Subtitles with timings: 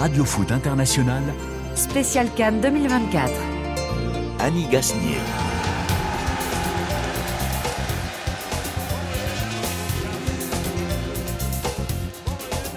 [0.00, 1.22] Radio Foot International,
[1.74, 3.30] Spécial Cannes 2024.
[4.38, 5.18] Annie Gasnier.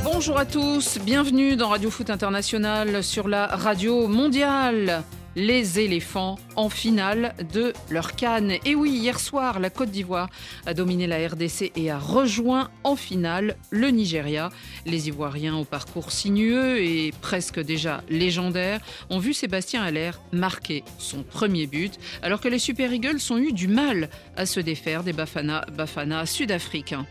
[0.04, 5.04] Bonjour à tous, bienvenue dans Radio Foot International sur la radio mondiale.
[5.36, 8.54] Les éléphants en finale de leur canne.
[8.66, 10.30] Et oui, hier soir, la Côte d'Ivoire
[10.68, 14.52] a dominé la RDC et a rejoint en finale le Nigeria.
[14.86, 18.80] Les Ivoiriens au parcours sinueux et presque déjà légendaire
[19.10, 23.54] ont vu Sébastien Haller marquer son premier but, alors que les Super Eagles ont eu
[23.54, 27.08] du mal à se défaire des Bafana, Bafana sud-africains.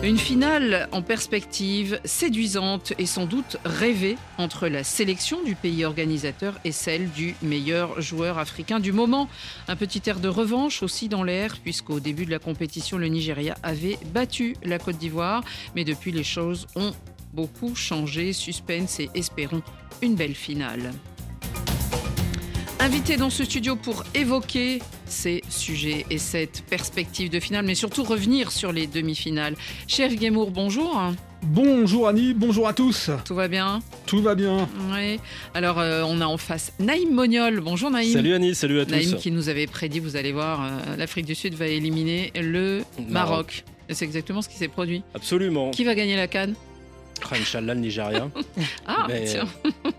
[0.00, 6.54] Une finale en perspective séduisante et sans doute rêvée entre la sélection du pays organisateur
[6.64, 9.28] et celle du meilleur joueur africain du moment.
[9.66, 13.56] Un petit air de revanche aussi dans l'air puisqu'au début de la compétition, le Nigeria
[13.64, 15.42] avait battu la Côte d'Ivoire.
[15.74, 16.92] Mais depuis, les choses ont
[17.32, 18.32] beaucoup changé.
[18.32, 19.62] Suspense et espérons
[20.00, 20.92] une belle finale.
[22.80, 28.04] Invité dans ce studio pour évoquer ces sujets et cette perspective de finale, mais surtout
[28.04, 29.56] revenir sur les demi-finales.
[29.88, 31.00] Chef Guémour, bonjour.
[31.42, 33.10] Bonjour Annie, bonjour à tous.
[33.24, 33.80] Tout va bien?
[34.06, 34.68] Tout va bien.
[34.92, 35.18] Oui.
[35.54, 37.60] Alors, euh, on a en face Naïm Moniol.
[37.60, 38.12] Bonjour Naïm.
[38.12, 39.16] Salut Annie, salut à Naïm tous.
[39.22, 43.10] qui nous avait prédit, vous allez voir, euh, l'Afrique du Sud va éliminer le Maroc.
[43.10, 43.64] Maroc.
[43.90, 45.02] C'est exactement ce qui s'est produit.
[45.14, 45.72] Absolument.
[45.72, 46.54] Qui va gagner la canne
[47.30, 48.28] Ah, Inch'Allah, le Nigeria.
[48.86, 49.46] Ah, Mais, tiens,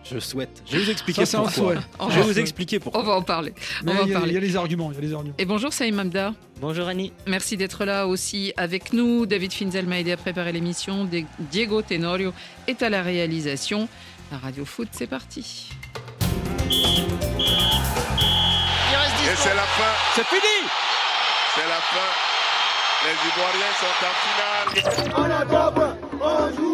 [0.04, 0.64] Je souhaite.
[0.66, 1.76] Je vais vous expliquer Ça, pourquoi.
[2.00, 3.04] on Je va, vais vous expliquer on pourquoi.
[3.04, 3.54] va en parler.
[3.84, 4.32] Mais on va en il y, a- parler.
[4.32, 5.36] il y a les arguments, il y a les arguments.
[5.38, 6.34] Et bonjour Saïm Abda.
[6.60, 7.14] Bonjour Annie.
[7.28, 9.26] Merci d'être là aussi avec nous.
[9.26, 11.06] David Finzel m'a aidé à préparer l'émission.
[11.06, 12.34] Di- Diego Tenorio
[12.68, 13.88] est à la réalisation.
[14.32, 15.70] La Radio Foot, c'est parti.
[19.22, 19.94] Et c'est la fin.
[20.16, 20.42] C'est fini
[21.56, 22.10] C'est la fin.
[23.06, 24.68] Les Ivoiriens sont en finale.
[25.30, 26.69] La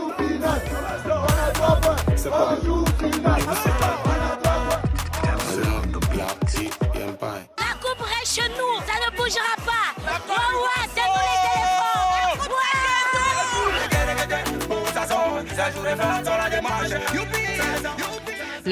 [7.82, 9.88] coupe reste chez nous, ça ne bougera pas.
[10.02, 11.56] Ouais, c'est nous les.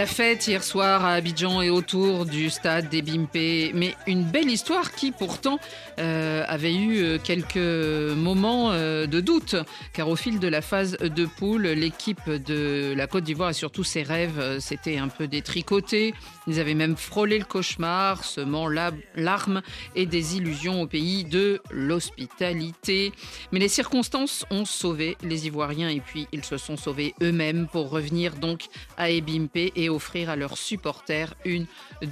[0.05, 3.71] Fête hier soir à Abidjan et autour du stade des Bimpé.
[3.73, 5.59] Mais une belle histoire qui pourtant
[5.99, 9.55] euh, avait eu euh, quelques moments euh, de doute.
[9.93, 13.83] Car au fil de la phase de poule, l'équipe de la Côte d'Ivoire et surtout
[13.83, 16.13] ses rêves s'étaient un peu détricotés.
[16.47, 19.61] Ils avaient même frôlé le cauchemar, semant la- larmes
[19.95, 23.11] et des illusions au pays de l'hospitalité.
[23.51, 27.89] Mais les circonstances ont sauvé les Ivoiriens et puis ils se sont sauvés eux-mêmes pour
[27.89, 28.65] revenir donc
[28.97, 31.65] à Ebimpe et offrir à leurs supporters une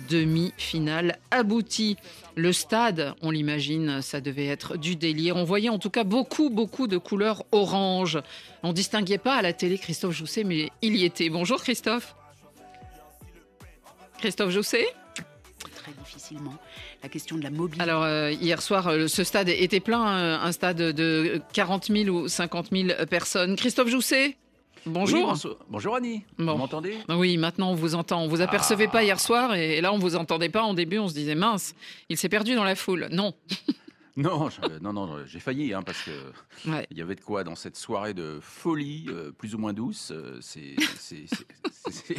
[0.10, 1.98] demi-finale aboutie.
[2.36, 5.36] Le stade, on l'imagine, ça devait être du délire.
[5.36, 8.20] On voyait en tout cas beaucoup, beaucoup de couleurs orange.
[8.64, 11.30] On distinguait pas à la télé Christophe Jousset, mais il y était.
[11.30, 12.16] Bonjour Christophe.
[14.22, 14.86] Christophe Jousset
[15.74, 16.54] très difficilement.
[17.02, 17.82] La question de la mobilité.
[17.82, 22.16] Alors, euh, hier soir, euh, ce stade était plein, euh, un stade de 40 000
[22.16, 23.56] ou 50 000 personnes.
[23.56, 24.38] Christophe Jousset
[24.86, 25.20] Bonjour.
[25.20, 25.56] Oui, bonsoir.
[25.70, 26.24] Bonjour Annie.
[26.38, 26.54] Bon.
[26.54, 26.98] Vous m'entendez?
[27.10, 28.24] Oui, maintenant on vous entend.
[28.24, 30.98] On vous apercevait pas hier soir et là on vous entendait pas en début.
[30.98, 31.76] On se disait mince,
[32.10, 33.08] il s'est perdu dans la foule.
[33.12, 33.34] Non.
[34.18, 36.86] Non, je- non, non, j'ai failli hein, parce que Ouais.
[36.92, 40.10] il y avait de quoi dans cette soirée de folie, euh, plus ou moins douce.
[40.12, 41.24] euh, c'est, c'est,
[41.90, 42.18] c'est-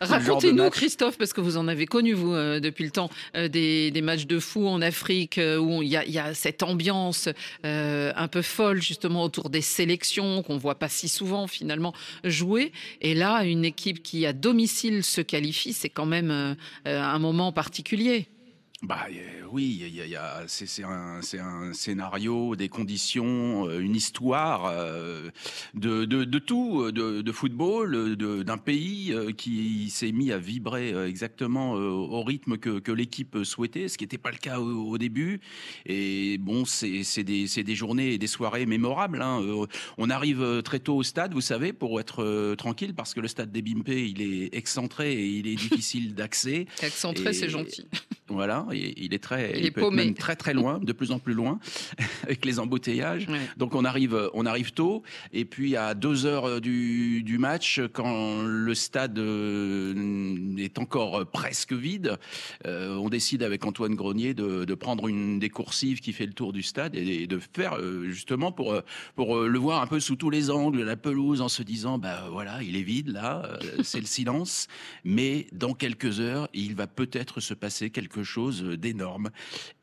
[0.00, 4.02] Racontez-nous, Christophe, parce que vous en avez connu, vous, euh, depuis le temps, des, des
[4.02, 7.28] matchs de fou en Afrique où il y, y a cette ambiance
[7.64, 11.94] un peu folle, justement, autour des sélections qu'on voit pas si souvent, finalement,
[12.24, 12.72] jouer.
[13.00, 18.28] Et là, une équipe qui, à domicile, se qualifie, c'est quand même un moment particulier.
[18.82, 23.80] Bah euh, oui, y a- il y a- c'est, un, un scénario, des conditions, euh,
[23.80, 25.30] une histoire euh,
[25.72, 30.36] de, de, de tout, de, de football, de- d'un pays euh, qui s'est mis à
[30.36, 34.90] vibrer exactement au rythme que, que l'équipe souhaitait, ce qui n'était pas le cas au,
[34.90, 35.40] au début.
[35.86, 39.22] Et bon, c'est, des, des journées et des soirées mémorables.
[39.22, 39.40] hein.
[39.96, 43.50] On arrive très tôt au stade, vous savez, pour être tranquille, parce que le stade
[43.50, 46.66] des Bimpé, il est excentré et il est difficile d'accès.
[46.82, 47.86] Accentré, Et- c'est gentil.
[48.28, 50.04] Voilà, et il est très, Il est peut être paumé.
[50.06, 51.58] même très très loin, de plus en plus loin,
[52.24, 53.28] avec les embouteillages.
[53.28, 53.40] Ouais.
[53.56, 55.02] Donc on arrive, on arrive tôt,
[55.32, 61.72] et puis à deux heures du, du match, quand le stade euh, est encore presque
[61.72, 62.16] vide,
[62.66, 66.32] euh, on décide avec Antoine Grenier de, de prendre une des coursives qui fait le
[66.32, 68.74] tour du stade et de faire euh, justement pour
[69.14, 72.28] pour le voir un peu sous tous les angles, la pelouse, en se disant bah
[72.30, 74.68] voilà, il est vide là, c'est le silence,
[75.04, 78.24] mais dans quelques heures, il va peut-être se passer quelque quelque
[78.58, 79.30] chose d'énorme.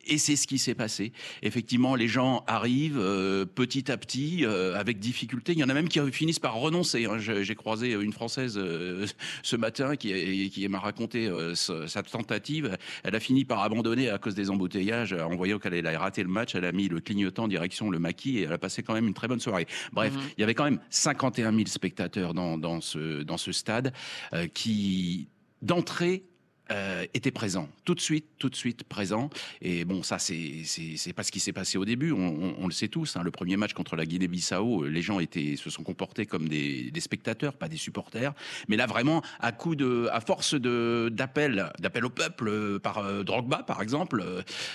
[0.06, 1.14] Et c'est ce qui s'est passé.
[1.44, 5.54] Effectivement, les gens arrivent euh, petit à petit, euh, avec difficulté.
[5.54, 7.06] Il y en a même qui finissent par renoncer.
[7.06, 7.18] hein.
[7.20, 9.06] J'ai croisé une Française euh,
[9.44, 12.78] ce matin qui, qui m'a raconté euh, sa tentative.
[13.06, 15.14] Elle a fini par abandonner à cause des embouteillages.
[15.14, 18.40] En voyant qu'elle allait rater le match, elle a mis le clignotant direction le maquis
[18.40, 19.68] et elle a passé quand même une très bonne soirée.
[19.94, 20.22] Bref, Mhm.
[20.38, 23.94] il y avait quand même 51 000 spectateurs dans, dans, ce, dans ce stade
[24.34, 25.30] euh, qui,
[25.62, 26.26] d'entrée,
[26.72, 29.30] euh, étaient présents, tout de suite, tout de suite présents.
[29.62, 32.12] Et bon, ça, c'est c'est pas ce qui s'est passé au début.
[32.14, 33.18] On, on- on le sait tous.
[33.18, 33.22] hein.
[33.24, 37.00] Le premier match contre la Guinée-Bissau, les gens étaient se sont comportés comme des, des
[37.02, 38.34] spectateurs, pas des supporters.
[38.70, 43.00] Mais là, vraiment, à coup de, à force de d'appel, d'appel au peuple euh, par
[43.00, 44.24] euh, Drogba, par exemple,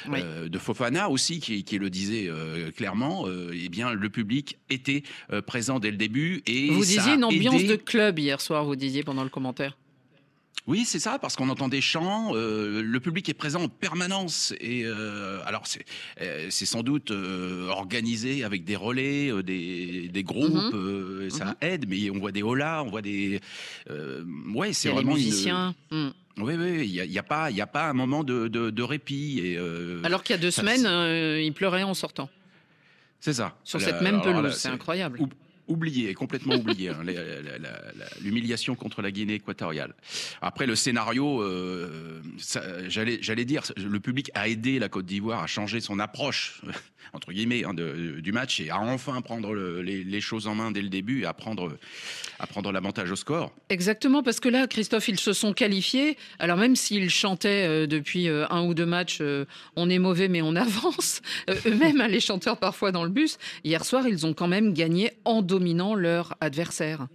[0.08, 0.20] Oui.
[0.22, 2.28] euh, de Fofana aussi, qui, qui le disait
[2.76, 3.26] clairement.
[3.52, 5.02] eh bien, le public était
[5.46, 8.64] présent dès le début et Vous ça disiez une ambiance aidé- de club hier soir,
[8.64, 9.76] vous disiez pendant le commentaire.
[10.66, 14.52] Oui, c'est ça, parce qu'on entend des chants, euh, le public est présent en permanence.
[14.60, 15.84] Et euh, alors, c'est
[16.20, 17.10] euh, c'est sans doute
[17.70, 21.30] organisé avec des relais, des, des groupes, Mhm.
[21.30, 21.54] ça Mhm.
[21.62, 23.40] aide, mais on voit des holas, on voit des.
[24.54, 25.74] Ouais, c'est vraiment une- musiciens.
[25.90, 26.08] Hmm.
[26.40, 28.70] Oui, oui, il n'y a, y a, pas- y a pas un moment de, de,
[28.70, 29.40] de répit.
[29.42, 29.58] Et,
[30.04, 30.86] Alors qu'il y a deux ça, semaines,
[31.42, 32.28] il pleurait en sortant.
[33.20, 33.56] c'est ça.
[33.64, 35.18] Sur La- cette même pelouse, c'est c'est- incroyable.
[35.20, 35.28] Ou-
[35.68, 37.02] Oublié, complètement oublié, hein,
[38.22, 39.94] l'humiliation contre la Guinée équatoriale.
[40.40, 42.22] Après, le scénario, euh,
[42.88, 46.62] j'allais dire, le public a aidé la Côte d'Ivoire à changer son approche,
[47.12, 50.82] entre guillemets, hein, du match et à enfin prendre le- les, choses en main dès
[50.82, 51.76] le début et à prendre,
[52.72, 53.52] l'avantage au score.
[53.68, 56.16] Exactement, parce que là, Christophe, ils se sont qualifiés.
[56.38, 59.22] Alors même s'ils chantaient euh, depuis euh, un ou deux matchs,
[59.76, 61.20] on est mauvais mais on avance.
[61.66, 65.12] Eux-mêmes, hein, les chanteurs parfois dans le bus, hier soir, ils ont quand même gagné
[65.24, 67.08] en dominant leur adversaire.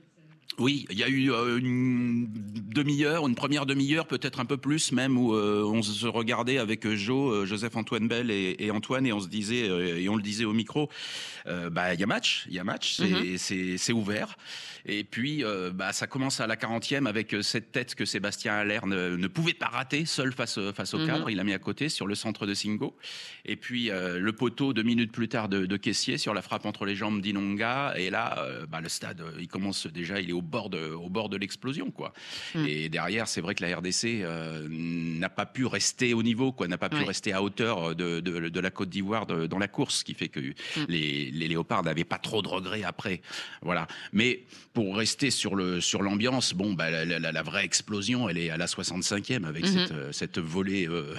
[0.60, 2.28] Oui, il y a eu euh, une
[2.74, 6.86] demi-heure, une première demi-heure, peut-être un peu plus même, où euh, on se regardait avec
[6.86, 10.16] euh, Jo, euh, Joseph-Antoine Bell et, et Antoine, et on se disait, euh, et on
[10.16, 10.90] le disait au micro,
[11.48, 12.94] euh, bah il y a match, il y a match,
[13.38, 13.98] c'est Mhm.
[13.98, 14.38] ouvert.
[14.86, 18.54] Et puis, euh, bah, ça commence à la 40e avec euh, cette tête que Sébastien
[18.54, 21.08] Allaire ne, ne pouvait pas rater seul face, euh, face au Mhm.
[21.08, 21.30] cadre.
[21.30, 22.96] Il l'a mis à côté sur le centre de Singo.
[23.46, 26.66] Et puis, euh, le poteau deux minutes plus tard de, de Caissier sur la frappe
[26.66, 27.94] entre les jambes d'Inonga.
[27.98, 30.90] Et là, euh, bah, le stade, euh, il commence déjà, il est au bord de,
[30.92, 31.92] au bord de l'explosion.
[31.92, 32.14] quoi.
[32.56, 32.66] Mm.
[32.68, 36.68] Et derrière, c'est vrai que la RDC euh, n'a pas pu rester au niveau, quoi,
[36.68, 37.06] n'a pas pu Ouais.
[37.06, 40.28] rester à hauteur de, de, de la Côte d'Ivoire dans la course, ce qui fait
[40.30, 40.86] que Mm.
[40.90, 43.22] les, les léopards n'avaient pas trop de regrets après.
[43.62, 43.88] Voilà.
[44.12, 44.44] Mais
[44.74, 48.50] pour rester sur le sur l'ambiance, bon, bah, la, la- la vraie explosion, elle est
[48.50, 49.72] à la 65e avec Mhm.
[49.72, 51.16] cette, euh, cette volée euh,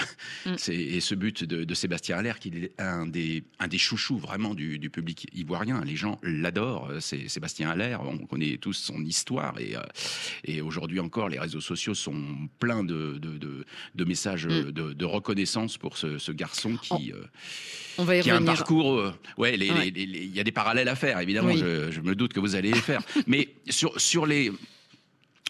[0.47, 0.55] Mm.
[0.59, 4.19] c'est- et ce but de, de Sébastien Allaire, qui est un des un des chouchous
[4.19, 5.83] vraiment du, du public ivoirien.
[5.85, 6.91] Les gens l'adorent.
[7.01, 8.01] C'est Sébastien Allaire.
[8.03, 9.14] On connaît tous son histoire
[9.61, 9.81] et euh,
[10.45, 12.15] et aujourd'hui encore, les réseaux sociaux sont
[12.59, 13.65] pleins de de, de,
[13.95, 14.73] de messages Mm.
[14.73, 17.23] de, reconnaissance pour ce, ce garçon qui euh,
[17.99, 18.99] On va y qui a un parcours.
[18.99, 21.53] euh, ouais, il y a des parallèles à faire, évidemment.
[21.53, 21.59] Oui.
[21.59, 23.01] Je, je me doute que vous allez les faire.
[23.27, 24.51] Mais sur, sur les.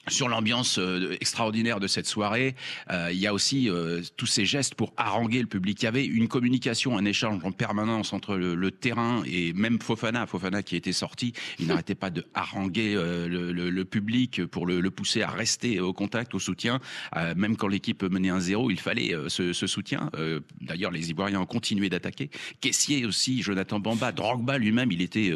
[0.08, 2.54] Sur l'ambiance euh, extraordinaire de cette soirée,
[2.90, 5.80] euh, il y a aussi euh, tous ces gestes pour haranguer le public.
[5.82, 9.80] Il y avait une communication, un échange en permanence entre le, le terrain et même
[9.80, 14.44] Fofana, Fofana qui était sorti, il n'arrêtait pas de haranguer euh, le, le- le public
[14.44, 16.80] pour le, pousser à rester au contact, au soutien.
[17.36, 20.10] Même quand l'équipe menait un zéro, il fallait ce, ce soutien.
[20.60, 22.30] D'ailleurs, les Ivoiriens ont continué d'attaquer.
[22.60, 25.32] Caissier aussi, Jonathan Bamba, Drogba lui-même, il était,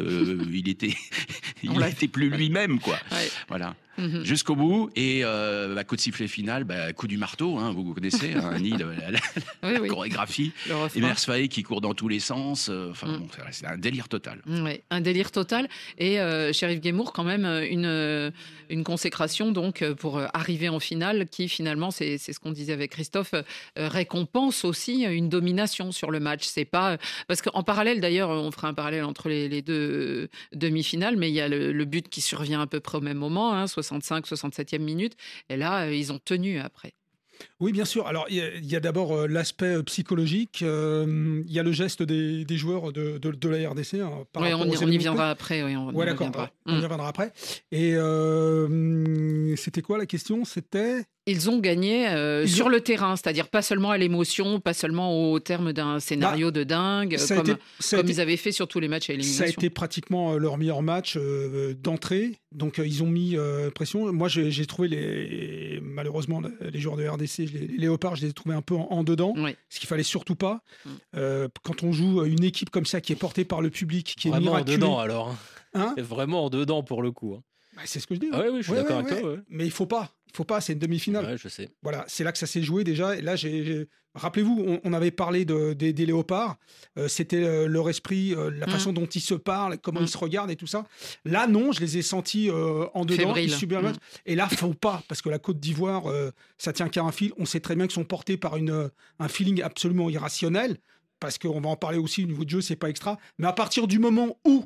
[0.51, 0.93] il était,
[1.63, 2.97] il On l'a- était plus lui-même, quoi.
[3.11, 3.29] Ouais.
[3.47, 4.23] Voilà Mhm.
[4.23, 4.89] jusqu'au bout.
[4.95, 8.51] Et euh, bah, coup de sifflet final, bah, coup du marteau, hein, vous, connaissez, hein,
[8.53, 9.19] Annie, le- la, la-
[9.63, 9.87] Oui, la oui.
[9.89, 10.51] chorégraphie.
[10.95, 12.69] Et Mers Faye qui court dans tous les sens.
[12.69, 13.17] euh, Enfin, Mm.
[13.19, 14.41] bon, c'est- un délire total.
[14.47, 15.67] Ouais, un délire total.
[15.97, 18.31] Et euh, Sheriff Guémour, quand même, euh, une, euh,
[18.69, 22.91] une consécration donc pour arriver en finale qui, finalement, c'est c'est ce qu'on disait avec
[22.91, 23.43] Christophe, euh,
[23.77, 26.45] récompense aussi une domination sur le match.
[26.45, 26.97] C'est pas.
[27.27, 31.33] Parce qu'en parallèle, d'ailleurs, on fera un parallèle entre les, les deux demi-finales, mais il
[31.35, 34.27] y a le, le but qui survient à peu près au même moment, hein, 65,
[34.27, 35.15] 67e minute.
[35.49, 36.93] Et là, euh, ils ont tenu après.
[37.59, 38.07] Oui, bien sûr.
[38.07, 40.61] Alors, il y a, d'abord euh, l'aspect euh, psychologique.
[40.63, 43.95] euh, il y a le geste des, des joueurs de, de- de la RDC.
[43.95, 45.61] hein, par on, y- on y viendra après.
[45.63, 46.51] Oui, on y Ouais, reviendra.
[46.65, 46.83] On y Mm.
[46.83, 47.33] reviendra après.
[47.73, 50.45] Et euh, c'était quoi la question?
[50.45, 51.03] C'était?
[51.27, 54.73] Ils ont gagné euh, Ils sur ont- le terrain, c'est-à-dire pas seulement à l'émotion, pas
[54.73, 58.07] seulement au terme d'un scénario de dingue, Bah, Ça a comme, été- ça a comme
[58.09, 59.45] été- ils avaient fait sur tous les matchs à Ça a élimination.
[59.61, 62.39] été pratiquement leur meilleur match euh, d'entrée.
[62.51, 63.35] Donc, euh, ils ont mis
[63.75, 64.11] pression.
[64.11, 65.79] Moi, j'ai trouvé les.
[65.83, 68.87] Malheureusement, les joueurs de RDC, les, les Léopards, je les ai trouvés un peu en,
[68.91, 69.33] en dedans.
[69.37, 69.55] Oui.
[69.69, 70.61] Ce qu'il fallait surtout pas.
[70.85, 70.89] Mm.
[71.15, 74.27] Euh, quand on joue une équipe comme ça qui est portée par le public, qui
[74.27, 74.77] est Vraiment en miraculée.
[74.77, 75.35] dedans alors.
[75.73, 77.35] Hein C'est vraiment en dedans pour le coup.
[77.37, 77.43] hein.
[77.75, 78.29] Bah, c'est ce que je dis.
[78.33, 79.35] Ah ouais, oui, je suis Ouais, d'accord ouais, avec toi.
[79.49, 80.11] Mais il faut pas.
[80.31, 81.25] Il faut pas, c'est une demi-finale.
[81.25, 81.69] Ouais, je sais.
[81.81, 83.15] Voilà, c'est là que ça s'est joué déjà.
[83.15, 86.55] Et là, j'ai, j'ai- rappelez-vous, on, on avait parlé de, des, des léopards.
[86.97, 88.69] Euh, c'était euh, leur esprit, euh, la Mm.
[88.69, 90.03] façon dont ils se parlent, comment Mm.
[90.03, 90.85] ils se regardent et tout ça.
[91.25, 93.35] Là, non, je les ai sentis euh, en dedans.
[93.35, 93.95] Ils subissent un match.
[93.95, 93.99] Mm.
[94.27, 97.33] Et là, faut pas, parce que la Côte d'Ivoire, euh, ça tient qu'à un fil.
[97.37, 100.77] On sait très bien qu'ils sont portés par une, un feeling absolument irrationnel,
[101.19, 103.17] parce qu'on va en parler aussi au niveau de jeu, c'est pas extra.
[103.39, 104.65] Mais à partir du moment où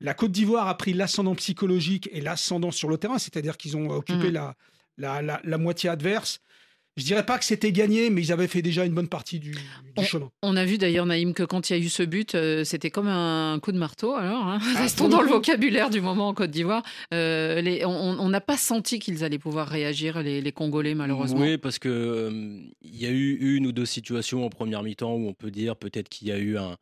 [0.00, 3.88] la Côte d'Ivoire a pris l'ascendant psychologique et l'ascendant sur le terrain, c'est-à-dire qu'ils ont
[3.90, 4.54] occupé la,
[4.98, 6.40] la, la- la moitié adverse.
[6.96, 9.50] Je dirais pas que c'était gagné, mais ils avaient fait déjà une bonne partie du,
[9.50, 10.30] du chemin.
[10.42, 12.90] On a vu d'ailleurs, Naïm, que quand il y a eu ce but, euh, c'était
[12.92, 14.14] comme un coup de marteau.
[14.14, 14.60] Alors, hein.
[14.62, 16.84] Ah, restons dans le vocabulaire du moment en Côte d'Ivoire.
[17.12, 21.40] Euh, on on n'a pas senti qu'ils allaient pouvoir réagir, les, les Congolais, malheureusement.
[21.40, 25.14] Oui, parce que euh, il y a eu une ou deux situations en première mi-temps
[25.14, 26.76] où on peut dire peut-être qu'il y a eu un,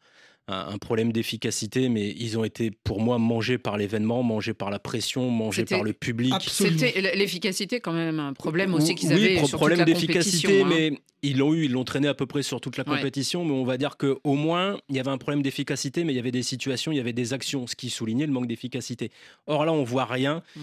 [0.48, 4.78] un- problème d'efficacité, mais ils ont été pour moi mangés par l'événement, mangés par la
[4.78, 6.32] pression, mangés par le public.
[6.34, 6.78] Absolument.
[6.78, 9.94] C'était l'efficacité quand même un problème aussi qu'ils oui, avaient pro- sur problème toute la
[9.94, 10.66] d'efficacité, hein.
[10.68, 12.96] mais ils l'ont eu, ils l'ont traîné à peu près sur toute la Ouais.
[12.96, 13.44] compétition.
[13.44, 16.16] Mais on va dire que au moins il y avait un problème d'efficacité, mais il
[16.16, 19.10] y avait des situations, il y avait des actions, ce qui soulignait le manque d'efficacité.
[19.46, 20.42] Or là, on voit rien.
[20.56, 20.60] Mm.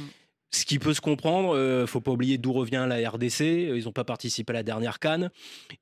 [0.51, 3.41] Ce qui peut se comprendre, euh, faut pas oublier d'où revient la RDC.
[3.41, 5.29] euh, Ils n'ont pas participé à la dernière canne.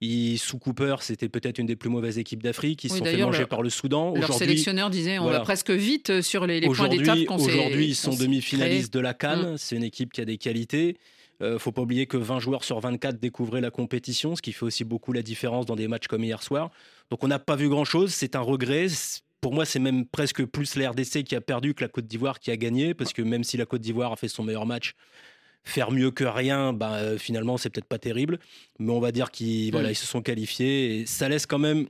[0.01, 2.83] Ils, sous Cooper, c'était peut-être une des plus mauvaises équipes d'Afrique.
[2.83, 4.13] Ils se Oui, sont fait manger leur- par le Soudan.
[4.13, 5.37] Leur sélectionneur disait on voilà.
[5.39, 9.13] va presque vite sur les, les points d'étape qu'on aujourd'hui, ils sont demi-finalistes de la
[9.13, 9.29] créés.
[9.31, 9.55] Cannes.
[9.57, 10.97] C'est une équipe qui a des qualités.
[11.41, 14.65] Euh, faut pas oublier que 20 joueurs sur 24 découvraient la compétition, ce qui fait
[14.65, 16.71] aussi beaucoup la différence dans des matchs comme hier soir.
[17.11, 18.11] Donc on n'a pas vu grand-chose.
[18.13, 18.87] C'est un regret.
[19.41, 22.39] Pour moi, c'est même presque plus la RDC qui a perdu que la Côte d'Ivoire
[22.39, 24.95] qui a gagné, parce que même si la Côte d'Ivoire a fait son meilleur match,
[25.63, 28.39] faire mieux que rien, bah, euh, finalement, c'est peut-être pas terrible.
[28.79, 31.87] Mais on va dire qu'ils voilà, ils se sont qualifiés et ça laisse quand même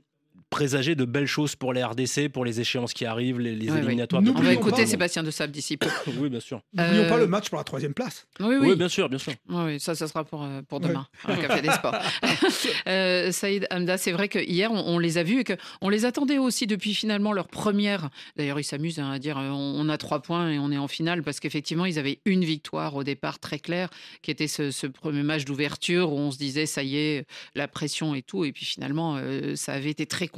[0.50, 3.78] présager de belles choses pour les RDC, pour les échéances qui arrivent, les, les ouais.
[3.78, 4.22] éliminatoires.
[4.22, 4.86] de On va écouter.
[4.86, 5.88] Sébastien de Sable d'ici peu.
[6.18, 6.60] oui, bien sûr.
[6.72, 8.26] N'oublions Euh, pas le match pour la troisième place.
[8.40, 8.76] Oui, Oui, oui.
[8.76, 9.32] bien sûr, bien sûr.
[9.48, 11.94] Oui, oui, ça, ça sera pour, euh, pour demain, café des sports.
[12.86, 16.04] Euh, Saïd Hamda, c'est vrai que hier, on, on les a vus et qu'on les
[16.04, 18.08] attendait aussi depuis finalement leur première.
[18.36, 20.78] D'ailleurs, ils s'amusent hein, à dire euh, on, on a trois points et on est
[20.78, 23.90] en finale parce qu'effectivement, ils avaient une victoire au départ très claire,
[24.22, 27.68] qui était ce, ce premier match d'ouverture où on se disait ça y est, la
[27.68, 28.44] pression et tout.
[28.44, 30.37] Et puis finalement, euh, ça avait été très compliqué.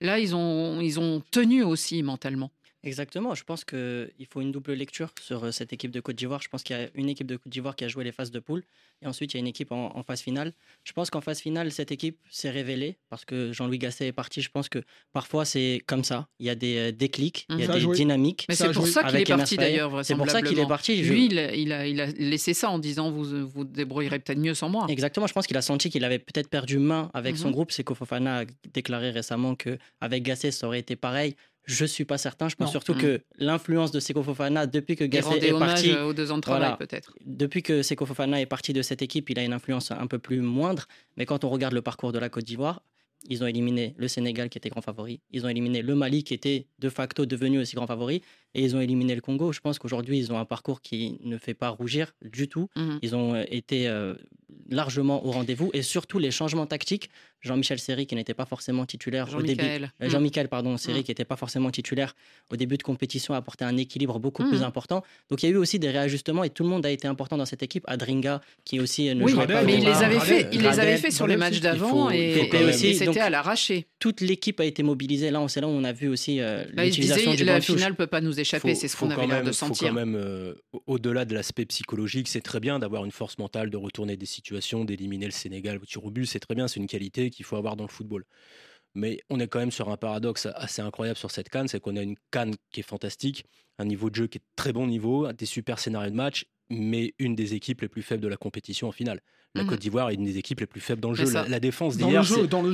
[0.00, 2.50] Là, ils ont, ils ont tenu aussi mentalement.
[2.84, 6.40] Exactement, je pense qu'il faut une double lecture sur euh, cette équipe de Côte d'Ivoire.
[6.40, 8.30] Je pense qu'il y a une équipe de Côte d'Ivoire qui a joué les phases
[8.30, 8.62] de poule
[9.02, 10.52] et ensuite il y a une équipe en, en phase finale.
[10.84, 14.42] Je pense qu'en phase finale, cette équipe s'est révélée parce que Jean-Louis Gasset est parti.
[14.42, 14.78] Je pense que
[15.12, 16.28] parfois c'est comme ça.
[16.38, 17.96] Il y a des euh, déclics, il y a des joué.
[17.96, 18.46] dynamiques.
[18.48, 21.02] Mais c'est pour ça qu'il est parti d'ailleurs, C'est pour ça qu'il est parti.
[21.02, 24.20] Je- Lui, il, a- il a, il a laissé ça en disant vous vous débrouillerez
[24.20, 24.86] peut-être mieux sans moi.
[24.88, 27.52] Exactement, je pense qu'il a senti qu'il avait peut-être perdu main avec son Mhm.
[27.54, 27.72] groupe.
[27.72, 31.34] C'est Fofana a déclaré récemment que avec Gasset ça aurait été pareil.
[31.68, 32.48] Je suis pas certain.
[32.48, 32.72] Je pense Non.
[32.72, 33.00] surtout Mhm.
[33.02, 36.62] que l'influence de Seko Fofana depuis que Gasset est parti, aux deux ans de travail
[36.62, 36.76] Voilà.
[36.78, 37.12] peut-être.
[37.26, 40.18] depuis que Seko Fofana est parti de cette équipe, il a une influence un peu
[40.18, 40.86] plus moindre.
[41.18, 42.82] Mais quand on regarde le parcours de la Côte d'Ivoire,
[43.28, 45.20] ils ont éliminé le Sénégal qui était grand favori.
[45.30, 48.22] Ils ont éliminé le Mali qui était de facto devenu aussi grand favori.
[48.54, 49.52] Et ils ont éliminé le Congo.
[49.52, 52.68] Je pense qu'aujourd'hui, ils ont un parcours qui ne fait pas rougir du tout.
[52.76, 52.98] Mhm.
[53.02, 54.14] Ils ont euh, été euh,
[54.70, 55.70] largement au rendez-vous.
[55.74, 57.10] Et surtout, les changements tactiques.
[57.40, 59.62] Jean-Michel Seri, qui n'était pas forcément titulaire au début.
[59.62, 59.92] Jean-Michel.
[60.02, 61.02] Euh, Jean-Michel, pardon, Seri, Mm.
[61.04, 62.16] qui n'était pas forcément titulaire
[62.50, 65.04] au début de compétition, a apporté un équilibre beaucoup plus important.
[65.30, 67.36] Donc il y a eu aussi des réajustements et tout le monde a été important
[67.36, 67.84] dans cette équipe.
[67.86, 69.62] Adringa, qui aussi ne Oui, jouait pas.
[69.62, 73.20] mais il les avait fait, il les avait fait sur les matchs d'avant et, c'était
[73.20, 73.86] à l'arraché.
[74.00, 75.30] Toute l'équipe a été mobilisée.
[75.30, 78.06] Là, c'est là où on a vu aussi euh, se l'utilisation du la finale peut
[78.06, 79.88] pas nous échapper, c'est ce qu'on avait l'air de même- faut sentir.
[79.88, 83.70] quand même, euh, au- au-delà de l'aspect psychologique, c'est très bien d'avoir une force mentale,
[83.70, 87.30] de retourner des situations, d'éliminer le Sénégal au but, c'est très bien, c'est une qualité
[87.30, 88.24] qu'il faut avoir dans le football.
[88.94, 91.96] Mais on est quand même sur un paradoxe assez incroyable sur cette canne, c'est qu'on
[91.96, 93.44] a une canne qui est fantastique,
[93.78, 97.14] un niveau de jeu qui est très bon niveau, des super scénarios de match, mais
[97.18, 99.20] une des équipes les plus faibles de la compétition en finale.
[99.54, 99.70] La Mhm.
[99.70, 101.24] Côte d'Ivoire est une des équipes les plus faibles dans le jeu.
[101.32, 102.22] La, la défense d'hier,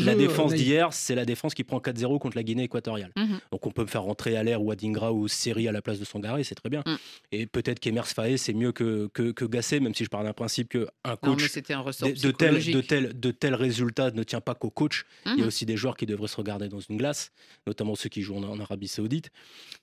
[0.04, 3.12] la défense d'hier, c'est la défense qui prend 4-0 contre la Guinée équatoriale.
[3.16, 3.38] Mhm.
[3.52, 6.00] Donc on peut me faire rentrer à l'air ou Adingra ou Seri à la place
[6.00, 6.82] de Sangaré, c'est très bien.
[6.84, 6.94] Mm.
[7.30, 10.32] Et peut-être qu'Emers Faé, c'est mieux que, que, que Gasset, même si je pars d'un
[10.32, 14.10] principe qu'un Non, coach c'était un ressort de, de tel, de, tel, de tels résultats
[14.10, 15.04] ne tient pas qu'au coach.
[15.26, 17.30] Il y a aussi des joueurs qui devraient se regarder dans une glace,
[17.68, 19.30] notamment ceux qui jouent en, en Arabie Saoudite.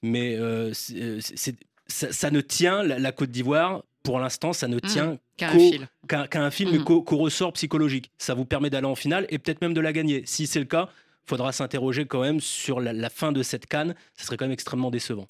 [0.02, 1.56] Mais euh, c'est-
[1.88, 5.88] ça, ça ne tient, la, la Côte d'Ivoire, pour l'instant, ça ne tient qu'au- fil.
[6.08, 8.12] qu'à qu'à un film et qu'au ressort psychologique.
[8.18, 10.24] Ça vous permet d'aller en finale et peut-être même de la gagner.
[10.26, 10.90] Si c'est le cas,
[11.28, 13.94] faudra s'interroger quand même sur la, la fin de cette canne.
[14.18, 15.28] Ça serait quand même extrêmement décevant.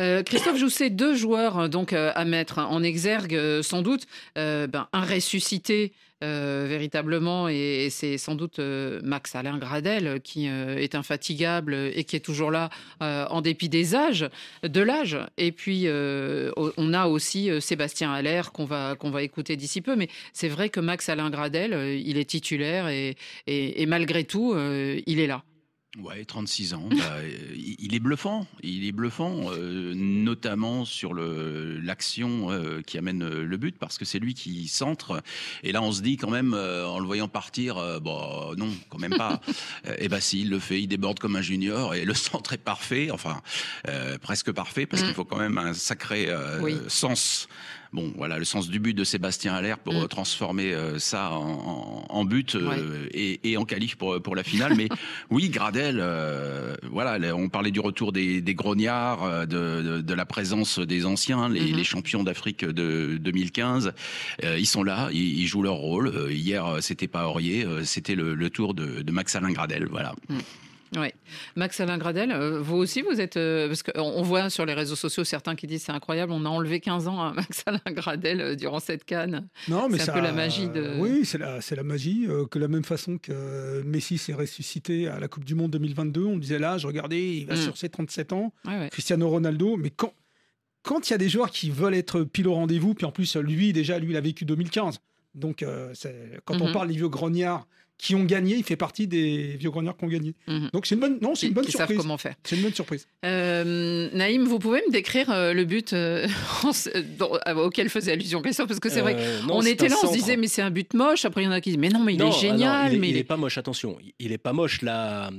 [0.00, 4.06] Euh, Christophe Jousset, deux joueurs euh, donc euh, à mettre en exergue, euh, sans doute.
[4.38, 5.92] Euh, ben, un ressuscité
[6.22, 12.04] euh, véritablement, et, c'est sans doute euh, Max Alain Gradel qui euh, est infatigable et
[12.04, 14.28] qui est toujours là en dépit des âges,
[14.62, 15.18] de l'âge.
[15.36, 19.96] Et puis, on a aussi Sébastien Allaire qu'on va, qu'on va écouter d'ici peu.
[19.96, 25.26] Mais c'est vrai que Max Alain Gradel, il est titulaire et malgré tout, il est
[25.26, 25.42] là.
[25.98, 26.88] Ouais, 36 ans.
[26.90, 27.18] Bah,
[27.54, 28.46] il est bluffant.
[28.62, 33.98] Il est bluffant, euh, notamment sur le l'action euh, qui amène euh, le but, parce
[33.98, 35.22] que c'est lui qui centre.
[35.62, 39.16] Et là, on se dit quand même, en le voyant partir, bon, non, quand même
[39.16, 39.40] pas.
[39.98, 42.58] et bah si, il le fait, il déborde comme un junior et le centre est
[42.58, 43.40] parfait, enfin
[44.20, 45.06] presque parfait, parce mm.
[45.06, 46.28] qu'il faut quand même un sacré
[46.88, 47.48] sens
[47.94, 50.08] bon, voilà, le sens du but de Sébastien Allaire pour mm.
[50.08, 54.74] transformer euh, ça en, but euh, et, en qualif pour, pour la finale.
[54.76, 54.88] Mais
[55.30, 61.48] oui, Gradel, euh, voilà, on parlait du retour des, grognards, de, la présence des anciens,
[61.48, 61.84] les, mm-hmm.
[61.84, 63.92] champions d'Afrique de 2015.
[64.42, 66.30] ils sont là, ils, jouent leur rôle.
[66.30, 70.14] hier, c'était pas Aurier, c'était le, tour de, Max Alain Gradel, voilà.
[70.28, 70.38] Mm.
[70.96, 71.08] Oui.
[71.56, 73.36] Max Alain Gradel, euh, vous aussi, vous êtes.
[73.36, 76.48] Euh, parce qu'on voit sur les réseaux sociaux certains qui disent c'est incroyable, on a
[76.48, 79.48] enlevé 15 ans à Max Alain Gradel euh, durant cette canne.
[79.68, 80.96] Non, mais c'est un peu la magie de.
[80.98, 82.26] Oui, c'est la, la, magie.
[82.50, 86.38] que la même façon que Messi s'est ressuscité à la Coupe du Monde 2022, on
[86.38, 87.58] disait là, je regardais, il va mm.
[87.58, 88.52] sur ses 37 ans.
[88.90, 90.12] Cristiano Ronaldo, mais quand.
[90.86, 93.36] Quand il y a des joueurs qui veulent être pile au rendez-vous, puis en plus,
[93.36, 95.00] lui, déjà, lui, il a vécu 2015.
[95.34, 95.64] Donc,
[96.44, 96.72] quand on mm-hmm.
[96.74, 97.66] parle des vieux grognards
[97.98, 98.56] qui ont gagné.
[98.56, 100.34] Il fait partie des vieux grognards qui ont gagné.
[100.46, 100.70] Mhm.
[100.72, 101.96] Donc c'est une bonne, non, c'est une bonne surprise.
[101.96, 102.34] Savent comment faire.
[102.44, 103.06] C'est une bonne surprise.
[103.24, 106.26] Euh, Naïm, vous pouvez me décrire euh, le but euh,
[107.56, 108.68] auquel faisait allusion Christophe?
[108.68, 109.16] Parce que c'est vrai,
[109.48, 111.24] on était là, on se disait mais c'est un but moche.
[111.24, 112.92] Après il y en a qui disent mais non, mais il est génial.
[112.92, 113.58] il, mais il, est, pas moche.
[113.58, 114.82] Attention, il est pas moche.
[114.82, 115.30] La,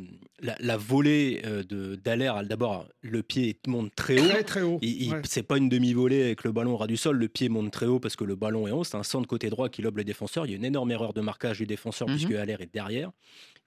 [0.42, 4.28] la, volée de Dallaire, d'abord le pied monte très haut.
[4.28, 4.80] Très très haut.
[5.24, 7.18] C'est pas une demi-volée avec le ballon au ras du sol.
[7.18, 8.84] Le pied monte très haut parce que le ballon est haut.
[8.84, 10.46] C'est un centre côté droit qui lobe le défenseur.
[10.46, 12.16] Il y a une énorme erreur de marquage du défenseur mhm.
[12.16, 13.12] puisque Allaire est derrière.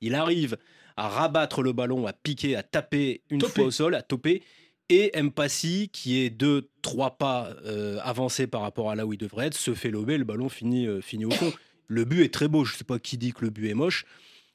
[0.00, 0.58] Il arrive
[0.96, 4.42] à rabattre le ballon, à piquer, à taper une fois au sol, à toper.
[4.90, 9.18] Et Mpassi, qui est deux, trois pas euh, avancé par rapport à là où il
[9.18, 11.52] devrait être, se fait lober, le ballon finit, euh, finit au fond.
[11.88, 13.74] Le but est très beau, je ne sais pas qui dit que le but est
[13.74, 14.04] moche.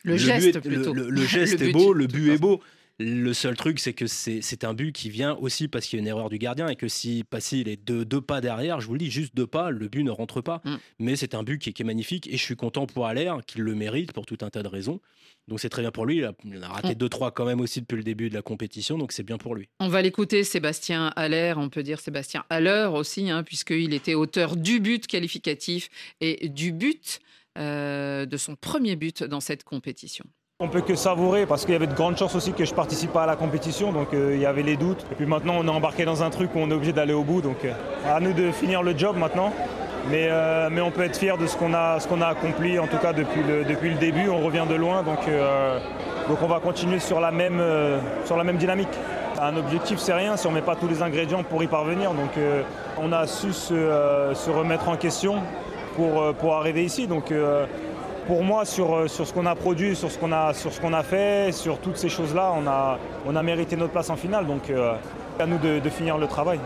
[0.04, 0.94] Le, geste, plutôt.
[0.94, 2.62] Le, geste est beau, le but est beau.
[3.00, 6.04] Le seul truc, c'est que c'est un but qui vient aussi parce qu'il y a
[6.04, 8.94] une erreur du gardien et que si Passy est deux, deux, pas derrière, je vous
[8.94, 10.62] le dis, juste deux pas, le but ne rentre pas.
[10.64, 10.76] Mm.
[11.00, 13.74] Mais c'est un but qui, est magnifique et je suis content pour Allaire qu'il le
[13.74, 15.02] mérite pour tout un tas de raisons.
[15.48, 16.22] Donc c'est très bien pour lui.
[16.46, 19.24] Il a, raté 2-3 quand même aussi depuis le début de la compétition, donc c'est
[19.24, 19.70] bien pour lui.
[19.80, 24.56] On va l'écouter, Sébastien Allaire, on peut dire Sébastien Haller aussi, hein, puisqu'il était auteur
[24.56, 25.89] du but qualificatif
[26.22, 27.22] et du but,
[27.60, 30.26] euh, de son premier but dans cette compétition.
[30.60, 33.12] On peut que savourer parce qu'il y avait de grandes chances aussi que je participe
[33.12, 35.06] pas à la compétition, donc euh, il y avait les doutes.
[35.12, 37.24] Et puis maintenant on est embarqué dans un truc où on est obligé d'aller au
[37.24, 37.74] bout, donc euh,
[38.08, 39.54] à nous de finir le job maintenant.
[40.10, 40.30] Mais,
[40.70, 43.42] mais on peut être fier de ce qu'on a, a, accompli, en tout cas depuis
[43.42, 44.28] le, depuis le début.
[44.28, 45.20] On revient de loin, donc,
[46.28, 47.63] donc on va continuer sur la même,
[48.26, 48.89] sur la même dynamique.
[49.42, 52.12] Un objectif, c'est rien si on ne met pas tous les ingrédients pour y parvenir.
[52.12, 52.32] Donc
[53.02, 55.42] on a su se, se, remettre en question
[55.95, 57.08] pour, pour arriver ici.
[57.08, 57.32] Donc
[58.27, 61.03] pour moi, sur, euh, sur ce qu'on a produit, sur ce qu'on a, sur a
[61.03, 64.47] fait, sur toutes ces choses-là, on a, on a mérité notre place en finale.
[64.47, 64.95] Donc, euh,
[65.39, 66.60] à nous de, finir le travail.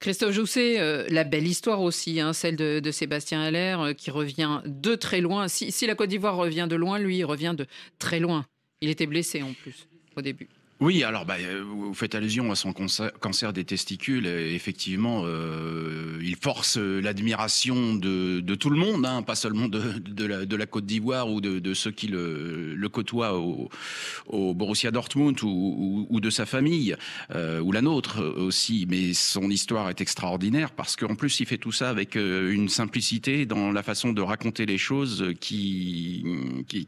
[0.00, 4.94] Christophe Jousset, euh, la belle histoire aussi, hein, celle de, Sébastien Allaire, qui revient de
[4.94, 5.48] très loin.
[5.48, 7.66] Si, si la Côte d'Ivoire revient de loin, lui, il revient de
[7.98, 8.44] très loin.
[8.80, 10.48] Il était blessé en plus au début.
[10.80, 14.26] Oui, alors bah, euh, vous faites allusion à son cancer, des testicules.
[14.26, 20.66] effectivement, euh, il force euh, l'admiration de, tout le monde, hein, pas seulement de, la,
[20.66, 26.96] Côte d'Ivoire ou de, ceux qui le, côtoient au, Borussia Dortmund ou, de sa famille,
[27.34, 28.86] ou la nôtre aussi.
[28.88, 33.44] Mais son histoire est extraordinaire parce qu'en plus, il fait tout ça avec une simplicité
[33.44, 36.24] dans la façon de raconter les choses qui,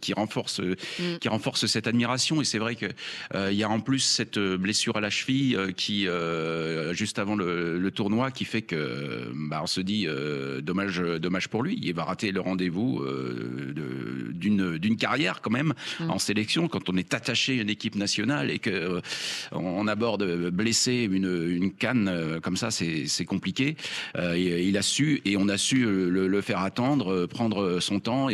[0.00, 1.18] qui, renforce, mm.
[1.20, 2.40] qui renforce cette admiration.
[2.40, 2.92] Et c'est vrai qu'il
[3.52, 7.36] y a en plus cette euh, blessure à la cheville euh, qui, euh, juste avant
[7.36, 10.06] le, tournoi, qui fait que bah, on se dit
[10.62, 11.78] dommage, dommage pour lui.
[11.82, 13.04] Il va rater le rendez-vous
[14.32, 16.10] d'une d'une carrière quand même mm.
[16.10, 19.02] en sélection quand on est attaché à une équipe nationale et que
[19.50, 23.76] on aborde blessé une, une canne comme ça, c'est compliqué.
[24.16, 28.28] il a su et on a su le, faire attendre, prendre son temps,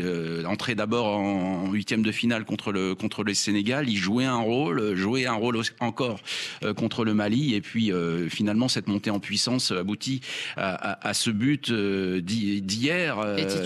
[0.47, 4.95] entrer d'abord en huitième de finale contre le contre le Sénégal, il jouait un rôle,
[4.95, 6.21] jouer un rôle encore
[6.63, 7.55] euh, contre le Mali.
[7.55, 10.21] Et puis euh, finalement, cette montée en puissance aboutit
[10.57, 13.17] à, ce but euh, d'hier,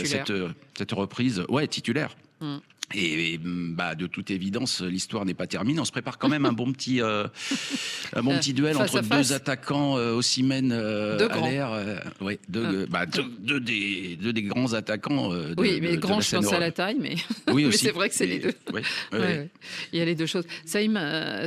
[0.04, 0.32] cette,
[0.76, 2.16] cette, reprise, ouais, titulaire.
[2.40, 2.58] Mm.
[2.94, 5.80] Et, bah, de toute évidence, l'histoire n'est pas terminée.
[5.80, 7.26] On se prépare quand même un bon petit, euh,
[8.14, 9.28] un bon petit duel Face entre à face.
[9.28, 11.46] deux attaquants, euh, Osimhen, euh, Deux grands.
[11.46, 12.90] Allaire, euh, ouais, deux, Ah.
[12.90, 15.32] bah, deux, deux des, deux des grands attaquants.
[15.32, 17.14] euh, de- oui, de- mais de grand, la je pense à la taille, mais,
[17.48, 17.78] Oui, mais aussi.
[17.78, 18.52] c'est vrai que c'est les deux.
[19.12, 19.48] ouais.
[19.92, 20.44] Il y a les deux choses.
[20.66, 20.98] Saïm,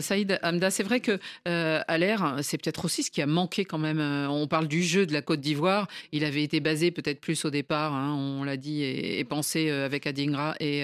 [0.01, 3.77] Saïd Hamda, c'est vrai que à l'air, c'est peut-être aussi ce qui a manqué quand
[3.77, 3.99] même.
[4.29, 5.88] On parle du jeu de la Côte d'Ivoire.
[6.12, 9.69] Il avait été basé peut-être plus au départ, hein, on l'a dit, et, et pensé
[9.69, 10.84] avec Adingra et,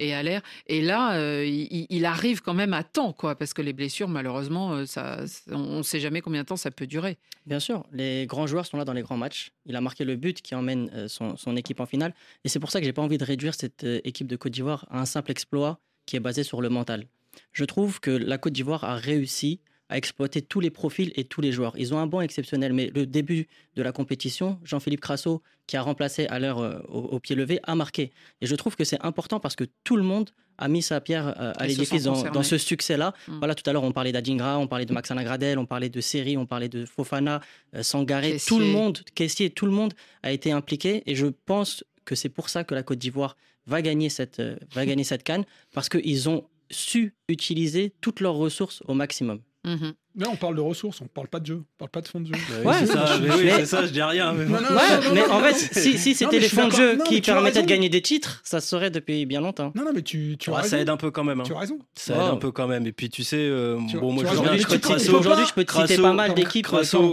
[0.00, 0.42] et Allaire.
[0.66, 4.08] Et là, euh, il, il arrive quand même à temps, quoi, parce que les blessures,
[4.08, 7.18] malheureusement, euh, ça, on ne sait jamais combien de temps ça peut durer.
[7.46, 9.52] Bien sûr, les grands joueurs sont là dans les grands matchs.
[9.66, 12.14] Il a marqué le but qui emmène euh, son, son équipe en finale.
[12.44, 14.86] Et c'est pour ça que j'ai pas envie de réduire cette équipe de Côte d'Ivoire
[14.90, 17.06] à un simple exploit qui est basé sur le mental.
[17.52, 19.60] Je trouve que la Côte d'Ivoire a réussi
[19.90, 21.74] à exploiter tous les profils et tous les joueurs.
[21.76, 25.82] Ils ont un banc exceptionnel, mais le début de la compétition, Jean-Philippe Crasso, qui a
[25.82, 28.12] remplacé à l'heure euh, au, au pied levé, a marqué.
[28.40, 31.34] Et je trouve que c'est important parce que tout le monde a mis sa pierre
[31.40, 33.14] euh, à l'édifice dans, ce succès-là.
[33.26, 33.38] Mm.
[33.38, 36.00] Voilà, tout à l'heure, on parlait d'Adingra, on parlait de Maxana Gradel, on parlait de
[36.00, 37.40] Seri, on parlait de Fofana,
[37.74, 38.32] euh, Sangaré.
[38.32, 38.48] Caissier.
[38.48, 41.02] Tout le monde, Caissier, tout le monde a été impliqué.
[41.06, 44.56] Et je pense que c'est pour ça que la Côte d'Ivoire va gagner cette, euh,
[44.74, 49.40] va gagner cette canne, parce qu'ils ont su utiliser toutes leurs ressources au maximum.
[49.64, 49.90] Mm-hmm.
[50.18, 52.18] Là, on parle de ressources, on parle pas de jeu, on parle pas de fond
[52.20, 52.32] de jeu.
[52.64, 54.32] Ouais, c'est ça, mais- oui, mais- c'est ça, je dis rien.
[54.32, 54.54] Mais bon.
[54.54, 55.54] Non, non, Ouais, non, non, mais non, en fait,
[55.98, 58.66] si, c'était les fonds de jeu Non, qui permettaient de gagner des titres, ça se
[58.68, 59.70] serait depuis bien longtemps.
[59.76, 60.70] Non, non, mais tu, tu as Ouais, raison.
[60.70, 61.40] ça aide un peu quand même.
[61.40, 61.44] hein.
[61.46, 61.78] Tu as raison.
[61.94, 62.86] Ça aide un peu quand même.
[62.88, 64.98] Et puis tu sais, euh, Tu- bon, moi Aujourd'hui, je peux te Crasso.
[64.98, 66.66] citer- aujourd'hui, je peux te citer Crasso- pas mal d'équipes.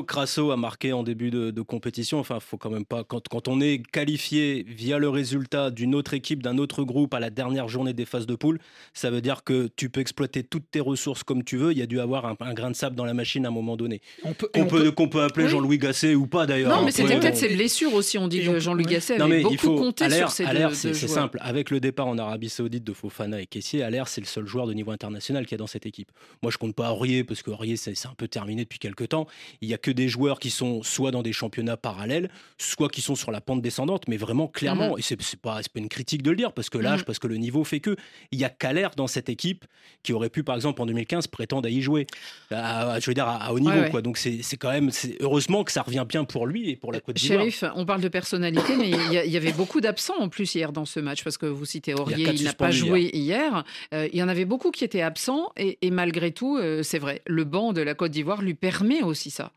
[0.08, 2.20] Crasso, a marqué en début de, compétition.
[2.20, 3.04] Enfin, faut quand même pas.
[3.04, 7.30] Quand, on est qualifié via le résultat d'une autre équipe, d'un autre groupe à la
[7.30, 8.60] dernière journée des phases de poule,
[8.94, 11.72] ça veut dire que tu peux exploiter toutes tes ressources comme tu veux.
[11.74, 13.52] Il y a dû avoir un, un grain de sable dans la machine à un
[13.52, 14.02] moment donné.
[14.24, 15.52] On peut, Qu'on on peut, qu'on peut appeler Oui.
[15.52, 16.70] Jean-Louis Gasset ou pas d'ailleurs.
[16.72, 16.82] Non, hein.
[16.86, 18.18] mais c'était Ouais, peut-être ses blessures aussi.
[18.18, 18.86] On dit que peut- Jean-Louis.
[18.86, 19.76] Gasset Non, avait mais beaucoup il faut.
[19.76, 21.38] compté sur ces deux, deux c'est simple.
[21.42, 24.46] Avec le départ en Arabie Saoudite de Fofana et Kessier, à l'air, c'est le seul
[24.46, 26.12] joueur de niveau international qu'il y a dans cette équipe.
[26.42, 29.10] Moi, je compte pas Aurier parce que Aurier, c'est c'est un peu terminé depuis quelques
[29.10, 29.28] temps.
[29.62, 33.02] Il y a que des joueurs qui sont soit dans des championnats parallèles, soit qui
[33.02, 34.92] sont sur la pente descendante, mais vraiment clairement.
[34.94, 35.00] Mhm.
[35.00, 37.06] Et c'est c'est pas, c'est pas une critique de le dire parce que l'âge, Mhm.
[37.06, 37.96] parce que le niveau fait que.
[38.32, 39.66] Il y a Calère dans cette équipe
[40.04, 42.08] qui aurait pu, par exemple, en 2015, prétendre à y jouer.
[42.52, 44.02] À- à- je veux dire, à, à haut niveau, Ouais, quoi.
[44.02, 44.90] Donc, c'est quand même.
[45.20, 47.40] Heureusement que ça revient bien pour lui et pour la Côte d'Ivoire.
[47.40, 50.86] Shérif, on parle de personnalité, mais il y, avait beaucoup d'absents en plus hier dans
[50.86, 53.64] ce match, parce que vous citez Aurier, il n'a pas joué hier.
[53.94, 57.00] Euh, il y en avait beaucoup qui étaient absents, et, et malgré tout, euh, c'est
[57.00, 59.52] vrai, le banc de la Côte d'Ivoire lui permet aussi ça.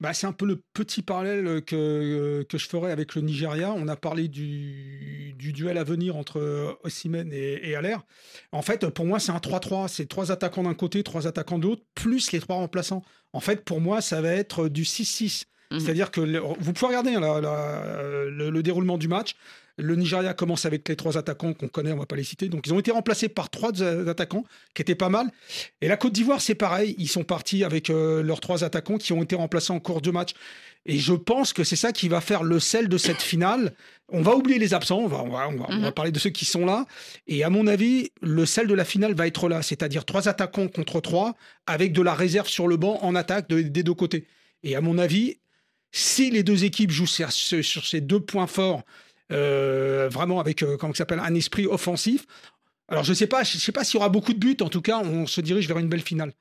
[0.00, 3.72] Bah, c'est un peu le petit parallèle que, euh, que je ferai avec le Nigeria.
[3.76, 8.02] On a parlé du, du duel à venir entre Osimhen et, et Allaire.
[8.52, 9.88] En fait, pour moi, c'est un 3-3.
[9.88, 13.02] C'est trois attaquants d'un côté, trois attaquants de l'autre, plus les trois remplaçants.
[13.34, 15.44] En fait, pour moi, ça va être du 6-6.
[15.70, 15.80] Mhm.
[15.80, 16.20] C'est-à-dire que
[16.58, 19.34] vous pouvez regarder hein, la- la- le, le déroulement du match.
[19.80, 22.48] Le Nigeria commence avec les trois attaquants qu'on connaît, on va pas les citer.
[22.48, 25.26] Donc ils ont été remplacés par trois a- attaquants qui étaient pas mal.
[25.80, 26.94] Et la Côte d'Ivoire, c'est pareil.
[26.98, 30.10] Ils sont partis avec euh, leurs trois attaquants qui ont été remplacés en cours de
[30.10, 30.30] match.
[30.86, 33.74] Et je pense que c'est ça qui va faire le sel de cette finale.
[34.08, 35.92] On va oublier les absents, on va, on va, on va- on va Mhm.
[35.92, 36.86] parler de ceux qui sont là.
[37.26, 40.68] Et à mon avis, le sel de la finale va être là, c'est-à-dire trois attaquants
[40.68, 41.34] contre trois,
[41.66, 44.26] avec de la réserve sur le banc en attaque de- des deux côtés.
[44.62, 45.36] Et à mon avis,
[45.92, 48.82] si les deux équipes jouent sur, ces deux points forts, euh,
[49.30, 52.26] vraiment avec euh, comment s'appelle un esprit offensif.
[52.88, 54.56] Alors je sais pas, je sais pas s'il y aura beaucoup de buts.
[54.60, 56.32] En tout cas, on se dirige vers une belle finale.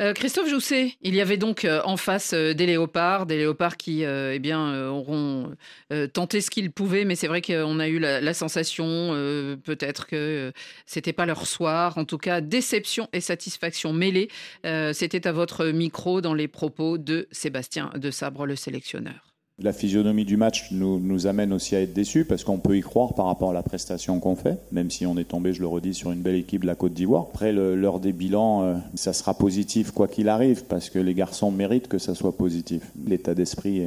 [0.00, 3.76] Euh, Christophe Jousset, il y avait donc euh, en face euh, des léopards, des léopards
[3.76, 5.54] qui euh, eh bien, euh, auront
[5.92, 9.54] euh, tenté ce qu'ils pouvaient, mais c'est vrai qu'on a eu la, la sensation, euh,
[9.54, 10.52] peut-être que euh,
[10.86, 11.96] c'était pas leur soir.
[11.96, 14.28] En tout cas, déception et satisfaction mêlées.
[14.66, 19.33] Euh, c'était à votre micro dans les propos de Sébastien de Sabre, le sélectionneur.
[19.62, 23.14] La physionomie du match nous, amène aussi à être déçus parce qu'on peut y croire
[23.14, 25.94] par rapport à la prestation qu'on fait, même si on est tombé, je le redis,
[25.94, 27.26] sur une belle équipe de la Côte d'Ivoire.
[27.32, 31.52] Après, l'heure des bilans, euh, ça sera positif quoi qu'il arrive parce que les garçons
[31.52, 32.82] méritent que ça soit positif.
[33.06, 33.78] L'état d'esprit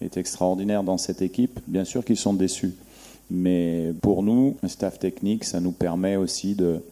[0.00, 1.60] est, extraordinaire dans cette équipe.
[1.68, 2.74] Bien sûr qu'ils sont déçus.
[3.30, 6.82] Mais pour nous, le staff technique, ça nous permet aussi de,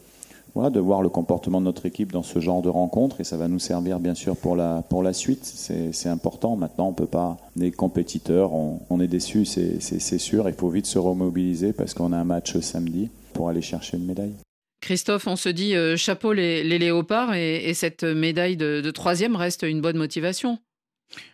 [0.55, 3.37] voilà, de voir le comportement de notre équipe dans ce genre de rencontre et ça
[3.37, 5.45] va nous servir bien sûr pour la, pour la suite.
[5.45, 6.57] C'est c'est important.
[6.57, 7.37] Maintenant, on peut pas.
[7.57, 10.49] Les compétiteurs, on, on est déçus, c'est sûr.
[10.49, 14.07] Il faut vite se remobiliser parce qu'on a un match samedi pour aller chercher une
[14.07, 14.35] médaille.
[14.81, 18.91] Christophe, on se dit euh, chapeau les, les léopards et, et cette médaille de, de
[18.91, 20.59] troisième reste une bonne motivation.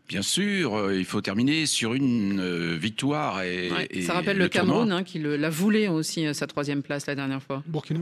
[0.09, 3.43] Bien sûr, euh, il faut terminer sur une euh, victoire.
[3.43, 4.49] Et, Ouais, et ça rappelle le.
[4.49, 7.63] Cameroun hein, qui le- l'a voulu aussi, euh, sa troisième place la dernière fois.
[7.67, 8.01] Burkina.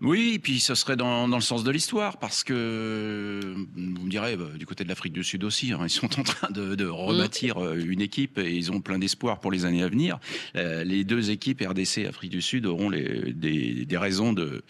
[0.00, 3.40] Oui, puis ce serait dans, dans le sens de l'histoire, parce que
[3.74, 6.22] vous me direz, bah, du côté de l'Afrique du Sud aussi, hein, ils sont en
[6.24, 9.82] train de, de rebâtir euh, une équipe et ils ont plein d'espoir pour les années
[9.82, 10.18] à venir.
[10.56, 14.62] Euh, les deux équipes RDC et Afrique du Sud auront les, des, des raisons de,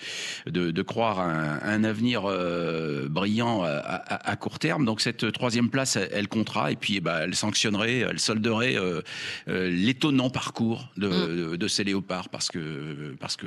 [0.46, 4.84] de, de croire à un, un avenir euh, brillant à, à- à court terme.
[4.84, 8.76] Donc cette troisième place, elle, elle comptera et puis eh ben, elle sanctionnerait, elle solderait
[8.76, 9.00] euh,
[9.48, 13.46] l'étonnant parcours de, de, de ces léopards, parce que, parce que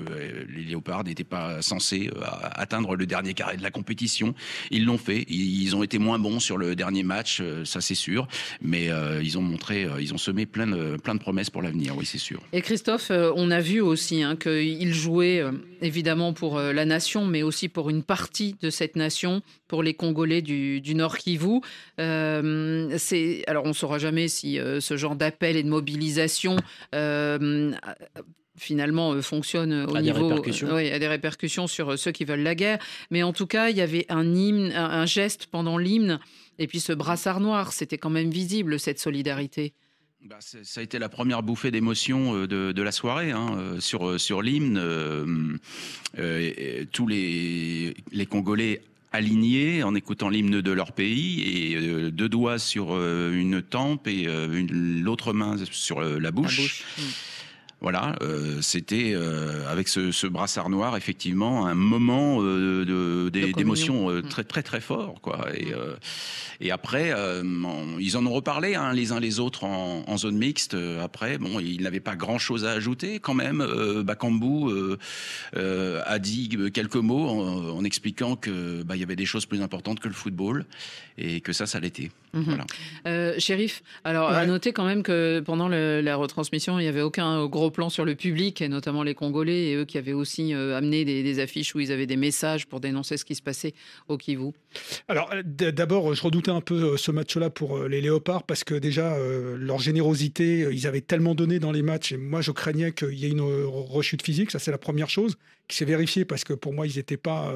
[0.49, 2.21] les léopards n'étaient pas censés euh,
[2.55, 4.33] atteindre le dernier carré de la compétition.
[4.71, 5.25] Ils l'ont fait.
[5.29, 8.27] Ils, ont été moins bons sur le dernier match, euh, ça c'est sûr,
[8.61, 11.95] mais euh, ils ont montré, ils ont semé plein de, plein de promesses pour l'avenir,
[11.97, 12.41] oui c'est sûr.
[12.53, 15.43] Et Christophe, on a vu aussi hein, qu'il jouait
[15.81, 20.41] évidemment pour la nation, mais aussi pour une partie de cette nation, pour les Congolais
[20.41, 21.59] du, du Nord Kivu.
[21.99, 26.57] Euh, c'est alors on ne saura jamais si ce genre d'appel et de mobilisation
[28.57, 30.73] finalement euh, fonctionne au A des niveau répercussions.
[30.73, 32.79] oui, a des répercussions sur euh, ceux qui veulent la guerre.
[33.11, 36.19] Mais en tout cas, il y avait un hymne, un, un geste pendant l'hymne,
[36.59, 39.73] et puis ce brassard noir, c'était quand même visible cette solidarité.
[40.25, 43.79] Bah, ça a été la première bouffée d'émotion euh, de, de la soirée hein, euh,
[43.79, 44.77] sur, euh, sur l'hymne.
[44.77, 45.25] euh,
[46.17, 48.81] euh, tous les, les Congolais
[49.13, 54.07] alignés en écoutant l'hymne de leur pays et euh, deux doigts sur euh, une tempe
[54.07, 56.83] et euh, l'autre main sur euh, la bouche.
[57.79, 64.21] Voilà, euh, c'était euh, avec ce, ce brassard noir effectivement un moment euh, d'émotion euh,
[64.23, 64.29] Mm.
[64.29, 65.45] très très très fort quoi.
[65.53, 65.95] Et, euh,
[66.59, 70.17] et après, euh, on- ils en ont reparlé hein, les uns les autres en, en
[70.17, 70.75] zone mixte.
[71.03, 73.61] Après, bon, ils n'avaient pas grand chose à ajouter quand même.
[73.61, 74.97] Euh, Bakambu euh,
[75.55, 79.45] euh, a dit quelques mots en, en expliquant que bah, il y avait des choses
[79.45, 80.65] plus importantes que le football
[81.19, 82.09] et que ça, ça l'était.
[82.33, 82.65] Voilà.
[83.07, 87.01] Euh, shérif, alors à noter quand même que pendant le- la retransmission, il n'y avait
[87.01, 90.53] aucun gros plan sur le public, et notamment les Congolais, et eux qui avaient aussi
[90.53, 93.41] euh, amené des, des affiches où ils avaient des messages pour dénoncer ce qui se
[93.41, 93.73] passait
[94.07, 94.51] au Kivu.
[95.07, 99.13] Alors, d'abord, je redoutais un peu euh, ce match-là pour les Léopards parce que déjà,
[99.15, 103.13] euh, leur générosité, ils avaient tellement donné dans les matchs et moi, je craignais qu'il
[103.13, 104.51] y ait une rechute physique.
[104.51, 105.37] Ça, c'est la première chose
[105.67, 107.53] qui s'est vérifiée parce que pour moi, ils n'étaient pas,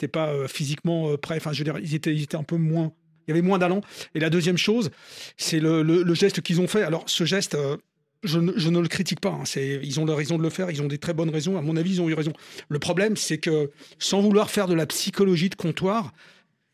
[0.00, 1.36] ils pas physiquement prêts.
[1.36, 2.92] Enfin, je veux dire, ils étaient, ils étaient un peu moins.
[3.28, 3.82] Il y avait moins d'allant.
[4.14, 4.90] Et la deuxième chose,
[5.36, 6.82] c'est le, geste qu'ils ont fait.
[6.82, 7.54] Alors, ce geste.
[7.54, 7.76] euh,
[8.24, 9.30] je ne, le critique pas.
[9.30, 9.44] hein.
[9.56, 10.70] Ils ont la raison de le faire.
[10.70, 11.56] Ils ont des très bonnes raisons.
[11.56, 12.32] À mon avis, ils ont eu raison.
[12.68, 16.12] Le problème, c'est que sans vouloir faire de la psychologie de comptoir,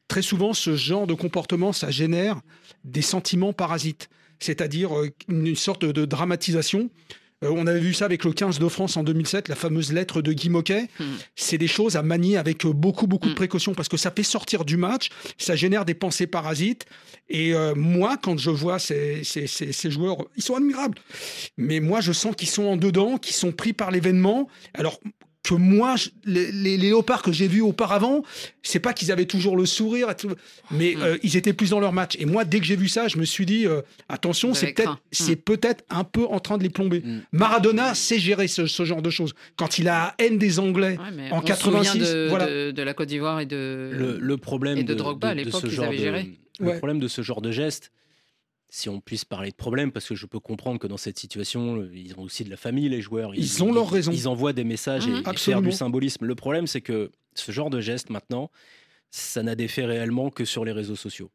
[0.08, 2.40] très souvent, ce genre de comportement, ça génère
[2.84, 6.88] des sentiments parasites, c'est-à-dire euh, une sorte de dramatisation.
[7.42, 10.22] Euh, on avait vu ça avec le 15 de France en 2007, la fameuse lettre
[10.22, 10.88] de Guy Moquet.
[11.34, 14.22] C'est des choses à manier avec euh, beaucoup, beaucoup de précautions parce que ça fait
[14.22, 16.86] sortir du match, ça génère des pensées parasites.
[17.28, 20.98] Et euh, moi, quand je vois ces, ces- ces- ces joueurs, ils sont admirables.
[21.56, 24.48] Mais moi, je sens qu'ils sont en dedans, qu'ils sont pris par l'événement.
[24.74, 25.00] Alors
[25.44, 28.22] que moi, je- les, les- léopards que j'ai vus auparavant,
[28.62, 30.30] c'est pas qu'ils avaient toujours le sourire, et tout,
[30.70, 32.16] mais euh, ils étaient plus dans leur match.
[32.18, 35.36] Et moi, dès que j'ai vu ça, je me suis dit, euh, attention, c'est avez
[35.36, 37.02] peut-être, un peu en train de les plomber.
[37.32, 39.34] Maradona sait gérer ce, ce genre de choses.
[39.56, 42.46] Quand il a haine des Anglais Ouais, en on se 86, souvient de, voilà.
[42.46, 43.90] de- de la Côte d'Ivoire et de.
[43.92, 46.30] le, le problème et de Drogba, à de l'époque, ce ils genre avaient de- géré.
[46.58, 46.78] le Ouais.
[46.78, 47.92] problème de ce genre de geste,
[48.74, 51.76] si on puisse parler de problème, parce que je peux comprendre que dans cette situation,
[51.76, 53.32] euh, ils ont aussi de la famille, les joueurs.
[53.36, 54.10] Ils ont leur raison.
[54.10, 56.24] Ils envoient des messages et- et, faire du symbolisme.
[56.24, 58.50] Le problème, c'est que ce genre de geste, maintenant,
[59.12, 61.30] ça n'a d'effet réellement que sur les réseaux sociaux.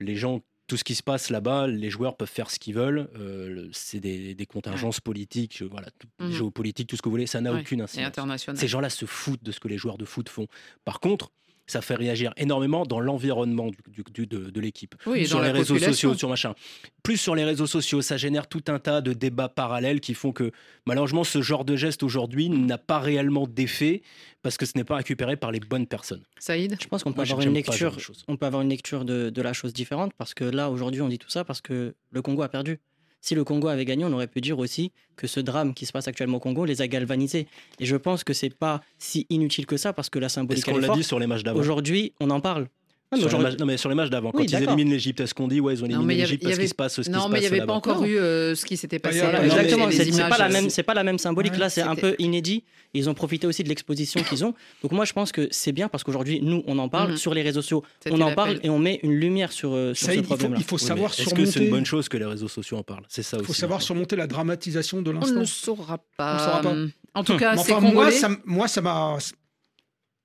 [0.00, 3.08] Les gens, tout ce qui se passe là-bas, les joueurs peuvent faire ce qu'ils veulent.
[3.16, 6.30] euh, le- c'est des, des contingences politiques, voilà, tout- Mhm.
[6.32, 7.26] géopolitiques, tout ce que vous voulez.
[7.26, 8.06] Ça n'a Ouais, aucune incidence.
[8.06, 8.58] international.
[8.60, 10.46] Ces gens-là se foutent de ce que les joueurs de foot font.
[10.84, 11.32] Par contre,
[11.66, 14.94] ça fait réagir énormément dans l'environnement du, du- du- de, de l'équipe.
[15.06, 16.10] Oui, sur dans les réseaux population.
[16.10, 16.54] sociaux, sur machin.
[17.02, 20.32] Plus sur les réseaux sociaux, ça génère tout un tas de débats parallèles qui font
[20.32, 20.50] que
[20.86, 24.02] malheureusement ce genre de geste aujourd'hui n'a pas réellement d'effet
[24.42, 26.22] parce que ce n'est pas récupéré par les bonnes personnes.
[26.38, 26.76] Saïd?
[26.80, 27.96] Je pense qu'on peut avoir une lecture,
[28.28, 31.08] on peut avoir une lecture de, de la chose différente parce que là aujourd'hui on
[31.08, 32.80] dit tout ça parce que le Congo a perdu.
[33.20, 35.92] Si le Congo avait gagné, on aurait pu dire aussi que ce drame qui se
[35.92, 37.46] passe actuellement au Congo les a galvanisés.
[37.78, 40.74] Et je pense que c'est pas si inutile que ça parce que la symbolique Est-ce
[40.74, 41.58] qu'on l'a dit sur les matchs d'avant?
[41.58, 42.68] Aujourd'hui, on en parle.
[43.12, 45.20] Ah, sur les aujourd'hui- matchs- non mais sur les matchs d'avant, quand ils éliminent l'Égypte,
[45.20, 47.10] est-ce qu'on dit ouais ils ont Non, éliminé l'Égypte parce qu'il se passe ce qui
[47.10, 48.06] Non, se mais il n'y avait pas encore Non.
[48.06, 49.18] eu euh, ce qui s'était passé.
[49.20, 51.52] Voilà, les- Exactement, c'est pas la même, c'est pas la même symbolique.
[51.54, 52.62] Ouais, Là, c'est un peu inédit.
[52.94, 54.52] Ils ont profité aussi de l'exposition qu'ils ont.
[54.82, 57.16] Donc moi, je pense que c'est bien parce qu'aujourd'hui, nous, on en parle Mhm.
[57.16, 60.06] sur les réseaux sociaux, on en parle et on met une lumière sur, euh, sur
[60.06, 60.56] Ça, ce il faut, problème-là.
[60.58, 61.50] il faut Oui, savoir Est-ce que surmonter.
[61.50, 63.04] c'est une bonne chose que les réseaux sociaux en parlent?
[63.08, 65.40] C'est ça Il faut savoir surmonter la dramatisation de On ne l'instant.
[65.40, 66.32] le saura pas.
[66.32, 66.74] On le saura pas.
[67.14, 68.10] En tout cas, Mais c'est enfin, moi, congolais.
[68.12, 69.18] ça, moi, ça m'a.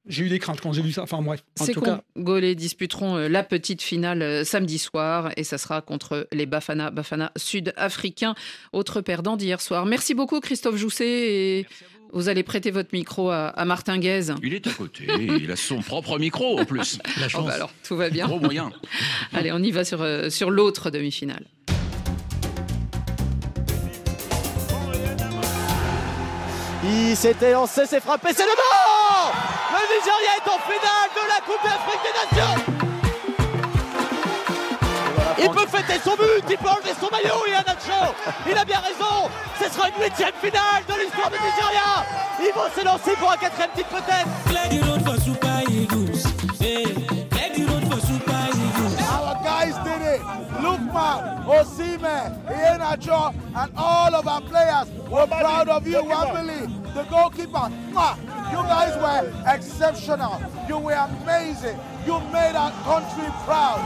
[0.07, 1.03] J'ai eu des craintes quand j'ai vu ça.
[1.03, 1.43] Enfin bref.
[1.55, 6.45] Ces Congolais disputeront euh, la petite finale euh, samedi soir et ça sera contre les
[6.45, 8.35] Bafana Bafana sud-africains,
[8.71, 9.85] autre perdant d'hier soir.
[9.85, 11.67] Merci beaucoup Christophe Jousset et
[12.13, 14.33] vous allez prêter votre micro à, Martin Guez.
[14.43, 16.99] Il est à côté, il a son propre micro en plus.
[17.19, 17.47] La oh, chance.
[17.47, 18.27] bah alors tout va bien.
[18.27, 18.71] Gros moyen.
[19.33, 21.45] allez, on y va sur, euh, sur l'autre demi-finale.
[26.87, 29.14] Il s'était lancé, c'est frappé, c'est le bord
[29.85, 32.57] Le Nigeria est en finale de la Coupe d'Afrique des Nations.
[35.37, 38.15] Il peut fêter son but, il peut enlever son maillot, il a Nacho,
[38.49, 39.29] il a bien raison,
[39.61, 42.03] ce sera une huitième finale de l'histoire du Nigeria.
[42.39, 44.25] Ils vont se lancer pour un quatrième titre peut-être.
[50.65, 57.69] Lukman, Osime, Ienacho, and all of our players were proud of you, Wambili, the goalkeeper.
[58.51, 60.41] You guys were exceptional.
[60.67, 61.77] You were amazing.
[62.07, 63.79] You made our country proud.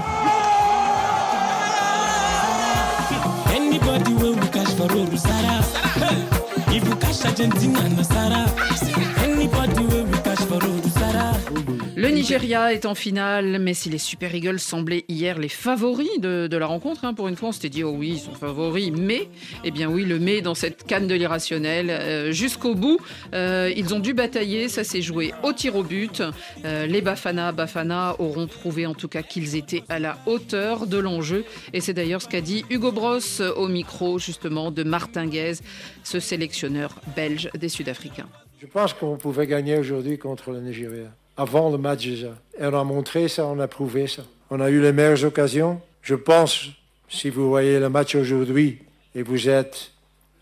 [3.52, 4.88] Anybody will cash for
[5.18, 6.36] Sarah.
[6.72, 8.46] If you cash Argentina, Sarah.
[9.20, 9.86] Anybody
[12.00, 16.56] Le Nigeria est en finale, mais si les Super Eagles semblaient hier les favoris de,
[16.56, 19.28] la rencontre, hein, pour une fois on s'était dit oh oui ils sont favoris, mais
[19.66, 23.02] eh bien oui le mais dans cette canne de l'irrationnel euh, jusqu'au bout,
[23.34, 26.24] euh, ils ont dû batailler, ça s'est joué au tir au but.
[26.64, 30.98] Euh, les Bafana Bafana auront prouvé en tout cas qu'ils étaient à la hauteur de
[30.98, 35.56] l'enjeu, et c'est d'ailleurs ce qu'a dit Hugo Bross au micro justement de Martin Guez,
[36.06, 38.30] ce sélectionneur belge des Sud-Africains.
[38.62, 42.36] Je pense qu'on pouvait gagner aujourd'hui contre le Nigeria avant le match déjà.
[42.60, 44.24] On a montré ça, on a prouvé ça.
[44.50, 45.80] On a eu les meilleures occasions.
[46.02, 46.68] Je pense,
[47.08, 48.80] si vous voyez le match aujourd'hui
[49.16, 49.92] et vous êtes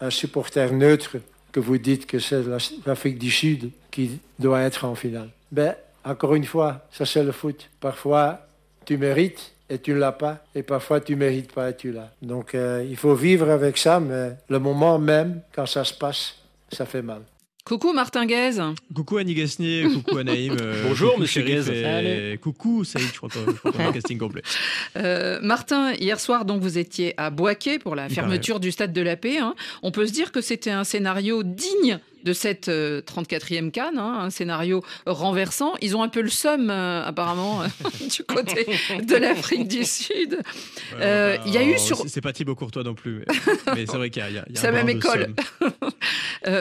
[0.02, 1.18] un supporter neutre,
[1.52, 2.42] que vous dites que c'est
[2.86, 5.30] l'Afrique du Sud qui doit être en finale.
[5.52, 7.70] Ben, encore une fois, ça c'est le foot.
[7.80, 8.48] Parfois,
[8.86, 12.12] tu mérites et tu ne l'as pas, et parfois tu mérites pas et tu l'as.
[12.22, 16.36] Donc euh, il faut vivre avec ça, mais le moment même, quand ça se passe,
[16.72, 17.22] ça fait mal.
[17.68, 18.62] Coucou Martin Guez.
[18.96, 20.56] Coucou Annie Gasnier, coucou Anaïm.
[20.58, 22.38] Euh, Bonjour Monsieur Guez.
[22.38, 24.42] Coucou Saïd, je crois qu'on a un casting complet.
[24.96, 29.02] Euh, Martin, hier soir donc vous étiez à Boaké pour la fermeture du stade de
[29.02, 29.40] la paix.
[29.40, 29.54] Hein.
[29.84, 34.20] On peut se dire que c'était un scénario digne de cette 34e euh, canne, hein,
[34.22, 35.74] un scénario renversant.
[35.82, 37.68] Ils ont un peu le seum, euh, apparemment, euh,
[38.10, 38.66] du côté
[39.02, 40.40] de l'Afrique du Sud.
[41.00, 42.04] Il y a eu sur.
[42.08, 43.26] C'est pas Thibaut Courtois non plus,
[43.76, 44.46] mais, c'est vrai qu'il y a.
[44.54, 45.34] C'est la même école.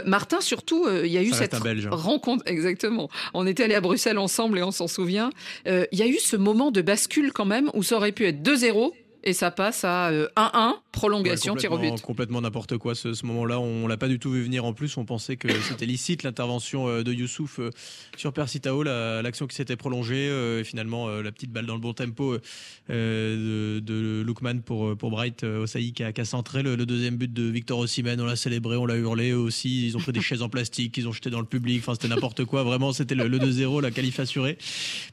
[0.04, 1.54] Martin, surtout, il y a eu cette
[1.90, 2.44] rencontre.
[2.46, 3.08] Exactement.
[3.34, 5.30] On était allé à Bruxelles ensemble et on s'en souvient.
[5.66, 8.42] Il y a eu ce moment de bascule quand même où ça aurait pu être
[8.42, 8.92] 2-0
[9.26, 12.00] et ça passe à 1-1, euh, prolongation, tir au but.
[12.00, 13.58] Complètement n'importe quoi ce, moment-là.
[13.58, 14.96] On l'a pas du tout vu venir en plus.
[14.96, 17.70] On pensait que c'était licite l'intervention euh, de Youssouf euh,
[18.16, 20.28] sur Persitao, l'action qui s'était prolongée.
[20.60, 22.38] Et finalement, la petite balle dans le bon tempo
[22.88, 27.32] de, de Lookman pour, pour Bright Osaï qui a, qui a centré le, deuxième but
[27.32, 28.20] de Victor Osimhen.
[28.20, 29.88] On l'a célébré, on l'a hurlé aussi.
[29.88, 31.80] Ils ont pris des chaises en plastique qu'ils ont jetées dans le public.
[31.82, 32.62] Enfin, c'était n'importe quoi.
[32.62, 34.56] Vraiment, c'était le, 2-0, la qualif assurée.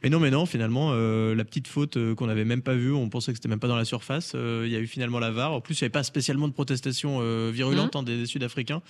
[0.04, 3.32] Mais non, mais non, finalement, la petite faute qu'on n'avait même pas vue, on pensait
[3.32, 4.34] que c'était même pas dans la surface face.
[4.36, 5.54] Euh, il y a eu finalement la VAR.
[5.54, 7.98] En plus, il n'y avait pas spécialement de protestation euh, virulente mmh.
[7.98, 8.82] hein, des, Sud-Africains.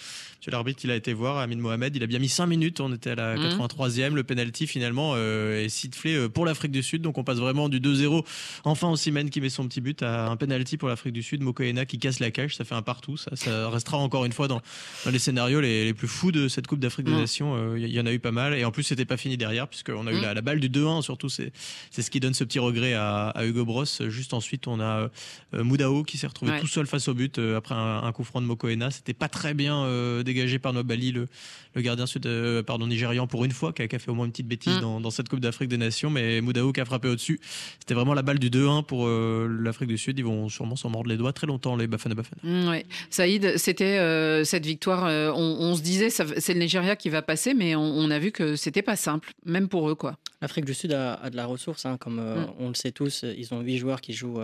[0.48, 1.96] L'arbitre, il a été voir Amin Mohamed.
[1.96, 2.82] Il a bien mis 5 minutes.
[2.82, 4.10] On était à la 83e.
[4.10, 4.16] Mmh.
[4.16, 7.02] Le penalty, finalement, euh, est sifflé pour l'Afrique du Sud.
[7.02, 8.26] Donc, on passe vraiment du 2-0.
[8.66, 11.42] Enfin, Osimhen qui met son petit but à un penalty pour l'Afrique du Sud.
[11.42, 12.56] Mokoena qui casse la cage.
[12.56, 13.18] Ça fait un partout.
[13.18, 14.62] Ça, ça restera encore une fois dans,
[15.10, 17.18] les scénarios les, plus fous de cette Coupe d'Afrique des mmh.
[17.18, 17.76] Nations.
[17.76, 18.54] Il y, en a eu pas mal.
[18.54, 21.02] Et en plus, c'était pas fini derrière, puisqu'on a eu la, balle du 2-1.
[21.02, 21.52] Surtout, c'est
[21.92, 23.86] ce qui donne ce petit regret à, à Hugo Bros.
[24.10, 27.58] Juste ensuite, on a euh, Moudao qui s'est retrouvé tout seul face au but euh,
[27.58, 28.92] après un, coup franc de Mokoena.
[28.92, 31.28] C'était pas très bien euh, dégagé par Nobali, le,
[31.76, 32.28] le gardien sud,
[32.66, 35.02] pardon, nigérian, pour une fois, qui a, fait au moins une petite bêtise mm.
[35.02, 36.10] dans, cette Coupe d'Afrique des Nations.
[36.10, 37.40] Mais Moudao qui a frappé au-dessus.
[37.80, 40.18] C'était vraiment la balle du 2-1 pour l'Afrique du Sud.
[40.20, 42.42] Ils vont sûrement s'en mordre les doigts très longtemps, les Bafana Bafana.
[42.44, 42.86] Mm, oui.
[43.10, 45.04] Saïd, c'était cette victoire.
[45.36, 48.82] On, se disait, c'est le Nigeria qui va passer, mais on, a vu que c'était
[48.82, 49.96] pas simple, même pour eux.
[49.96, 50.18] quoi.
[50.42, 52.54] L'Afrique du Sud a, de la ressource, hein, comme mm.
[52.60, 53.24] on le sait tous.
[53.38, 54.40] Ils ont huit joueurs qui jouent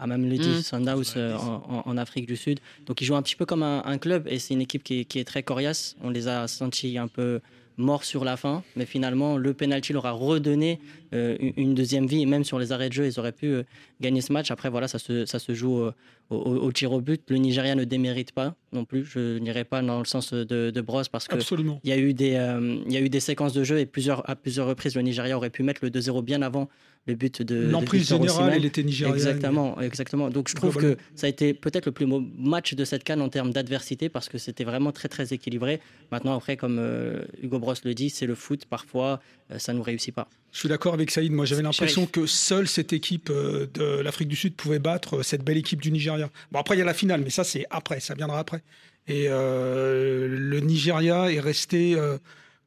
[0.00, 0.62] à même le mmh.
[0.62, 2.58] Sundowns euh, en, Afrique du Sud.
[2.86, 5.24] Donc ils jouent un petit peu comme un, club et c'est une équipe qui est,
[5.24, 5.96] très coriace.
[6.02, 7.40] On les a sentis un peu
[7.76, 10.80] morts sur la fin, mais finalement le penalty leur a redonné
[11.14, 12.26] euh, une deuxième vie.
[12.26, 13.62] même sur les arrêts de jeu, ils auraient pu euh,
[14.00, 14.50] gagner ce match.
[14.50, 15.82] Après voilà, ça se, ça se joue
[16.30, 17.22] au, tir au but.
[17.28, 19.04] Le Nigeria ne démérite pas non plus.
[19.04, 21.36] Je n'irai pas dans le sens de, de Brosse parce que
[21.84, 22.38] il y a eu des
[22.86, 25.36] il y a eu des séquences de jeu et plusieurs à plusieurs reprises le Nigeria
[25.36, 26.68] aurait pu mettre le 2-0 bien avant
[27.06, 27.64] le but de.
[27.64, 29.16] de L'emprise générale, elle était nigériane.
[29.16, 30.30] Exactement, exactement.
[30.30, 33.20] Donc je trouve que ça a été peut-être le plus beau match de cette canne
[33.20, 35.80] en termes d'adversité parce que c'était vraiment très très équilibré.
[36.12, 38.66] Maintenant, après, comme euh, Hugo Bross le dit, c'est le foot.
[38.66, 40.28] Parfois, euh, ça nous réussit pas.
[40.52, 41.32] Je suis d'accord avec Saïd.
[41.32, 45.22] Moi, j'avais l'impression que seule cette équipe euh, de l'Afrique du Sud pouvait battre euh,
[45.22, 46.30] cette belle équipe du Nigeria.
[46.52, 48.00] Bon, après, il y a la finale, mais ça, c'est après.
[48.00, 48.62] Ça viendra après.
[49.08, 51.96] Et le Nigeria est resté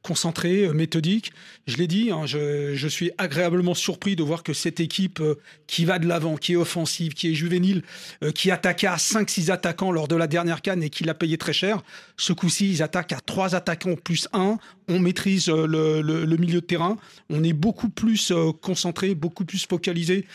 [0.03, 1.31] concentré, euh, méthodique.
[1.65, 5.85] Je l'ai dit, hein, je, suis agréablement surpris de voir que cette équipe euh, qui
[5.85, 7.81] va de l'avant, qui est offensive, qui est juvénile,
[8.21, 11.37] euh, qui attaquait à 5-6 attaquants lors de la dernière canne et qui l'a payé
[11.37, 11.81] très cher,
[12.17, 14.57] ce coup-ci, ils attaquent à 3 attaquants plus 1.
[14.89, 16.97] On maîtrise le, le- milieu de terrain.
[17.29, 20.27] On est beaucoup plus concentré, beaucoup plus focalisé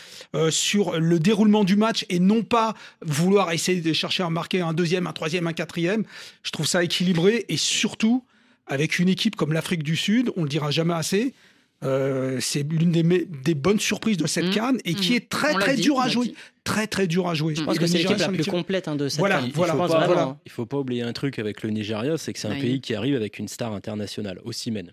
[0.49, 2.73] sur le déroulement du match et non pas
[3.05, 6.03] vouloir essayer de chercher à marquer un deuxième, un troisième, un quatrième.
[6.41, 8.23] Je trouve ça équilibré et surtout
[8.69, 11.33] avec une équipe comme l'Afrique du Sud, on le dira jamais assez.
[11.81, 13.03] euh, c'est l'une des,
[13.45, 14.53] des bonnes surprises de cette Mhm.
[14.53, 15.15] canne et qui Mhm.
[15.15, 16.25] est très On très dit, dur à jouer.
[16.27, 16.35] dit.
[16.65, 17.55] Très très dur à jouer.
[17.55, 19.19] Je pense Et que c'est l'équipe Nigeria, la c'est une plus complète hein, de cette
[19.19, 19.41] Voilà.
[19.45, 20.39] Il voilà, faut pas, vraiment.
[20.45, 22.95] il faut pas oublier un truc avec le Nigeria, c'est que c'est un pays qui
[22.95, 24.91] arrive avec une star internationale, Osimhen.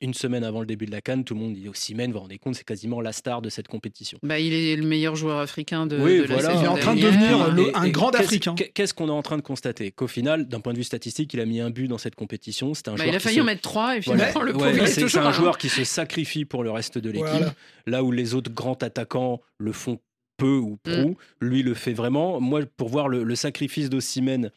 [0.00, 2.20] Une semaine avant le début de la Cannes, tout le monde dit Osimhen, vous vous
[2.20, 4.18] rendez compte, c'est quasiment la star de cette compétition.
[4.22, 6.48] Bah, il est le meilleur joueur africain de, oui, de la voilà.
[6.50, 8.54] saison Il est en train de devenir le- Et- un et grand qu'est-ce- Africain.
[8.56, 9.92] qu'est- Qu'est-ce qu'on est en train de constater?
[9.92, 12.74] Qu'au final, d'un point de vue statistique, il a mis un but dans cette compétition.
[12.74, 14.26] C'est un Bah, joueur il a qui failli se- en mettre trois et Voilà.
[14.26, 17.28] finalement le Ouais, c'est un joueur qui se sacrifie pour le reste de l'équipe.
[17.28, 17.54] Voilà.
[17.86, 20.00] Là où les autres grands attaquants le font
[20.36, 21.14] peu ou prou, Mm.
[21.40, 22.40] lui le fait vraiment.
[22.40, 24.50] Moi, pour voir le, le sacrifice d'Ossimène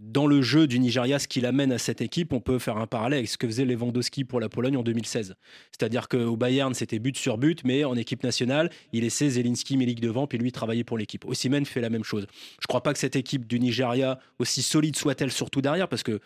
[0.00, 2.86] dans le jeu du Nigeria, ce qu'il amène à cette équipe, on peut faire un
[2.86, 5.34] parallèle avec ce que faisait Lewandowski pour la Pologne en 2016.
[5.70, 10.00] C'est-à-dire qu'au Bayern, c'était but sur but, mais en équipe nationale, il laissait Zelinski, Milik
[10.00, 11.24] devant, puis lui travaillait pour l'équipe.
[11.24, 12.26] Ossimène fait la même chose.
[12.32, 16.02] Je ne crois pas que cette équipe du Nigeria, aussi solide soit-elle, surtout derrière, parce
[16.02, 16.20] que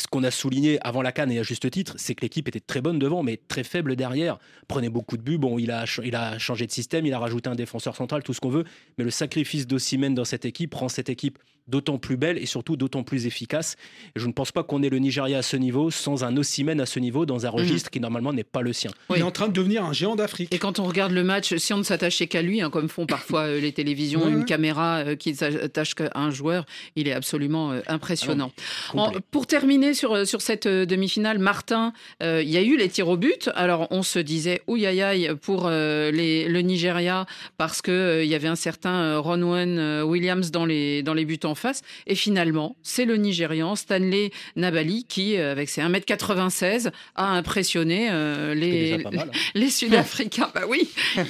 [0.00, 2.58] ce qu'on a souligné avant la canne et à juste titre, c'est que l'équipe était
[2.60, 4.38] très bonne devant, mais très faible derrière.
[4.66, 5.38] Prenait beaucoup de buts.
[5.38, 8.32] Bon, il a, il a changé de système, il a rajouté un défenseur central, tout
[8.34, 8.64] ce qu'on veut.
[8.98, 11.38] Mais le sacrifice d'Ossimène dans cette équipe rend cette équipe
[11.68, 13.76] d'autant plus belle et surtout d'autant plus efficace.
[14.16, 16.80] Et je ne pense pas qu'on ait le Nigeria à ce niveau sans un Ossimène
[16.80, 18.90] à ce niveau dans un registre qui normalement n'est pas le sien.
[19.10, 20.52] Il est en train de devenir un géant d'Afrique.
[20.52, 23.06] Et quand on regarde le match, si on ne s'attachait qu'à lui, hein, comme font
[23.06, 24.44] parfois euh, les télévisions, Ouais, une ouais.
[24.44, 28.50] caméra euh, qui ne s'attache qu'à un joueur, il est absolument euh, impressionnant.
[28.94, 32.76] En- pour terminer sur, euh, sur cette euh, demi-finale, Martin, euh, il y a eu
[32.76, 33.50] les tirs au but.
[33.54, 37.26] Alors on se disait, ouïe aïe aïe pour euh, les, le Nigeria,
[37.56, 41.54] parce qu'il il y avait un certain Ronwen Williams dans les, dans les buts en
[41.54, 41.82] face.
[42.06, 48.98] Et finalement, c'est le Nigérian Stanley Nabali qui, avec ses 1m96, a impressionné euh, les,
[48.98, 49.24] mal, hein.
[49.54, 50.50] les Sud-Africains.
[50.54, 50.88] bah oui,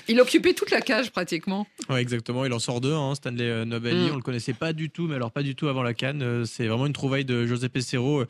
[0.09, 1.67] il occupait toute la cage pratiquement.
[1.89, 2.45] Ouais, exactement.
[2.45, 4.11] Il en sort deux, hein, Stanley Nobali.
[4.11, 4.13] Mm.
[4.13, 6.45] On le connaissait pas du tout, mais alors pas du tout avant la Cannes.
[6.45, 8.25] C'est vraiment une trouvaille de José Pesero.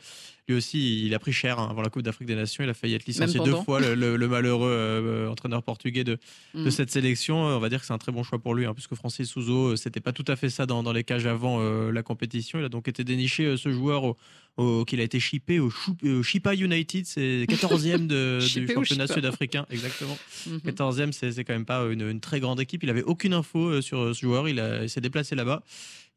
[0.47, 2.63] Lui aussi, il a pris cher hein, avant la Coupe d'Afrique des Nations.
[2.63, 6.17] Il a failli être licencié deux fois, le, le- le malheureux euh, entraîneur portugais de,
[6.55, 6.71] de Mm.
[6.71, 7.37] cette sélection.
[7.41, 9.69] On va dire que c'est un très bon choix pour lui, hein, puisque Francis Souzo,
[9.73, 12.59] euh, c'était pas tout à fait ça dans, dans les cages avant euh, la compétition.
[12.59, 14.17] Il a donc été déniché, ce joueur, au,
[14.57, 15.71] au- qu'il a été shippé au,
[16.03, 17.05] au Chipa United.
[17.05, 19.65] C'est 14e de, du championnat sud-africain.
[19.69, 20.17] Exactement.
[20.47, 20.57] Mhm.
[20.65, 22.83] 14e, c'est quand même pas une, une très grande équipe.
[22.83, 24.49] Il avait aucune info sur ce joueur.
[24.49, 25.63] Il s'est déplacé là-bas.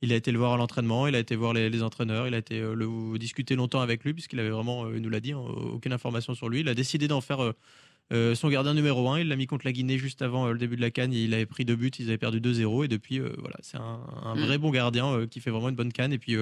[0.05, 1.07] Il a été le voir à l'entraînement.
[1.07, 2.27] Il a été voir les, les entraîneurs.
[2.29, 5.09] Il a été euh, le discuter longtemps avec lui puisqu'il avait vraiment, euh, il nous
[5.11, 6.61] l'a dit, hein, aucune information sur lui.
[6.61, 7.41] Il a décidé d'en faire.
[8.13, 10.77] euh, son gardien numéro 1, il l'a mis contre la Guinée juste avant le début
[10.77, 11.13] de la canne.
[11.15, 14.35] Il avait pris deux buts, ils avaient perdu 2-0 et depuis, voilà, c'est un, un
[14.37, 14.41] Mm.
[14.47, 16.13] vrai bon gardien qui fait vraiment une bonne canne.
[16.13, 16.37] Et puis,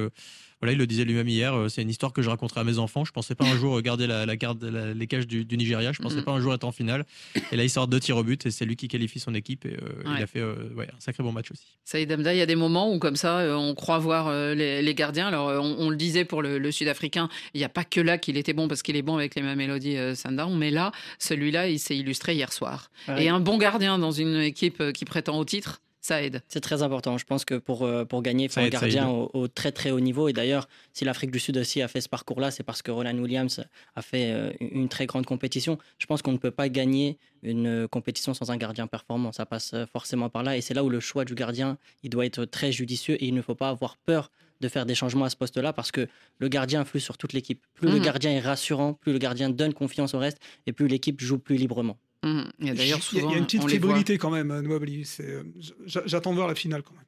[0.63, 2.79] voilà, il le disait lui-même hier, euh, c'est une histoire que je raconterai à mes
[2.79, 3.05] enfants.
[3.05, 5.91] Je pensais pas un jour garder la, la garde, la- les cages du, du Nigeria.
[5.93, 6.25] Je pensais Mm.
[6.25, 7.05] pas un jour être en finale.
[7.51, 9.67] Et là, il sort deux tirs au but et c'est lui qui qualifie son équipe.
[9.67, 10.15] Et euh, Ouais.
[10.19, 11.65] il a fait euh, ouais, un sacré bon match aussi.
[11.85, 14.83] Saïd Hamda, il y a des moments où, comme ça, on croit voir euh, les,
[14.83, 15.27] les gardiens.
[15.27, 18.17] Alors, on, on le disait pour le, le Sud-Africain, il n'y a pas que là
[18.19, 21.69] qu'il était bon parce qu'il est bon avec les Mamelody euh, Sundown, mais là, celui-là,
[21.69, 22.91] il s'est illustré hier soir.
[23.09, 23.25] Ouais.
[23.25, 26.43] Et un bon gardien dans une équipe qui prétend au titre, ça aide.
[26.49, 27.17] C'est très important.
[27.17, 29.49] Je pense que pour, euh, pour gagner, il faut Ça un aide, gardien au, au
[29.49, 30.29] très très haut niveau.
[30.29, 33.17] Et d'ailleurs, si l'Afrique du Sud aussi a fait ce parcours-là, c'est parce que Roland
[33.17, 35.79] Williams a fait euh, une très grande compétition.
[35.99, 39.33] Je pense qu'on ne peut pas gagner une euh, compétition sans un gardien performant.
[39.33, 40.57] Ça passe forcément par là.
[40.57, 43.35] Et c'est là où le choix du gardien, il doit être très judicieux et il
[43.35, 44.31] ne faut pas avoir peur
[44.61, 46.07] de faire des changements à ce poste-là parce que
[46.39, 47.61] le gardien influe sur toute l'équipe.
[47.75, 48.03] Plus le Mhm.
[48.05, 51.57] gardien est rassurant, plus le gardien donne confiance au reste et plus l'équipe joue plus
[51.57, 51.97] librement.
[52.25, 52.51] Mhm.
[52.61, 53.29] Il y a d'ailleurs souvent.
[53.31, 54.63] il y a une petite fébrilité quand même, euh.
[55.05, 55.43] C'est, euh,
[55.87, 57.05] j'a- J'attends de voir la finale quand même.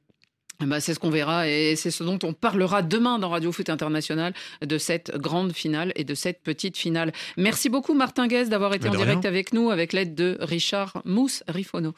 [0.59, 3.69] Bah, c'est ce qu'on verra et c'est ce dont on parlera demain dans Radio Foot
[3.69, 7.11] International de cette grande finale et de cette petite finale.
[7.37, 11.43] Merci beaucoup Martin Guez d'avoir été en direct avec nous avec l'aide de Richard Mousse
[11.47, 11.93] Rifono.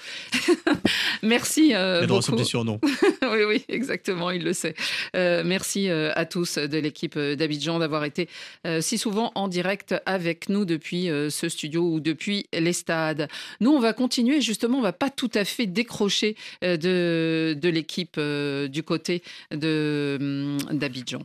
[1.23, 2.31] merci euh, son beaucoup.
[2.37, 2.79] petit surnom.
[3.21, 4.75] oui, oui, exactement, il le sait.
[5.15, 8.27] Euh, merci euh, à tous de l'équipe d'Abidjan d'avoir été
[8.65, 13.27] euh, si souvent en direct avec nous depuis ce studio ou depuis les stades.
[13.59, 18.17] Nous, on va continuer, justement, on va pas tout à fait décrocher de, de l'équipe
[18.69, 21.21] du côté de, hum, d'Abidjan.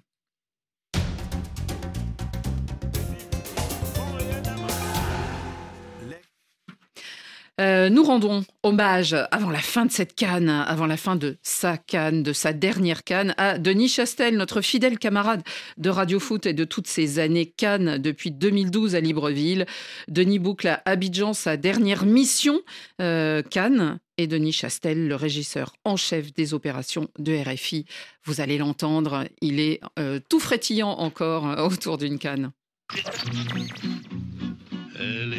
[7.63, 11.77] Euh, nous rendons hommage avant la fin de cette canne, avant la fin de sa
[11.77, 15.43] canne, de sa dernière canne, à Denis Chastel, notre fidèle camarade
[15.79, 19.67] de Radio Foot et de toutes ces années canne depuis 2012 à Libreville.
[20.09, 22.61] Denis boucle à Abidjan sa dernière mission
[23.01, 24.01] euh, canne.
[24.19, 27.87] Et Denis Chastel, le régisseur en chef des opérations de RFI.
[28.25, 32.51] Vous allez l'entendre, il est euh, tout frétillant encore euh, autour d'une canne.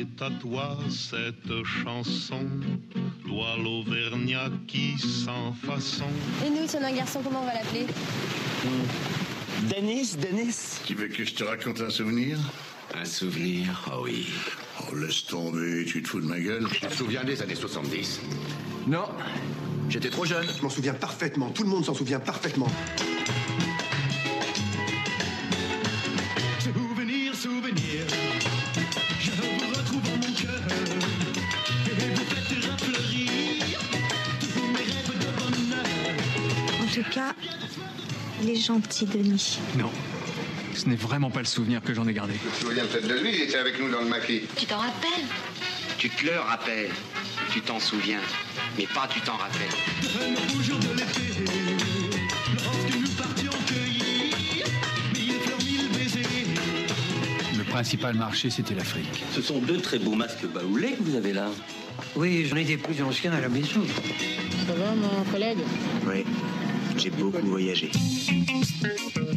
[0.04, 2.42] Elle est à toi cette chanson,
[3.26, 6.06] toi l'Auvergnat qui sans façon.
[6.46, 7.86] Et nous, si on a un garçon, comment on va l'appeler?
[9.74, 10.82] Denis, Denis.
[10.86, 12.38] Tu veux que je te raconte un souvenir?
[12.94, 14.28] Un souvenir, oh oui.
[14.82, 16.68] Oh, laisse tomber, tu te fous de ma gueule.
[16.74, 18.22] Tu te souviens des années 70
[18.88, 19.06] Non,
[19.88, 20.46] j'étais trop jeune.
[20.58, 21.50] Je m'en souviens parfaitement.
[21.52, 22.68] Tout le monde s'en souvient parfaitement.
[37.14, 37.36] Cas,
[38.42, 39.60] il est gentil, Denis.
[39.78, 39.92] Non,
[40.76, 42.34] ce n'est vraiment pas le souvenir que j'en ai gardé.
[42.34, 44.42] Tu te souviens peut-être de lui, il était avec nous dans le maquis.
[44.58, 45.26] Tu t'en rappelles?
[45.98, 46.90] Tu te le rappelles,
[47.52, 48.20] tu t'en souviens,
[48.78, 49.68] mais pas tu t'en rappelles.
[50.16, 51.46] Un beau jour de l'été,
[52.56, 54.66] lorsque nous partions cueillir
[55.14, 56.48] mille fleurs, mille baisers.
[57.58, 59.24] Le principal marché, c'était l'Afrique.
[59.34, 61.48] Ce sont deux très beaux masques baoulés que vous avez là.
[62.16, 63.82] Oui, j'en ai des plus anciens à la maison.
[64.68, 65.60] Ça va, mon collègue?
[67.04, 67.92] J'ai beaucoup voyagé.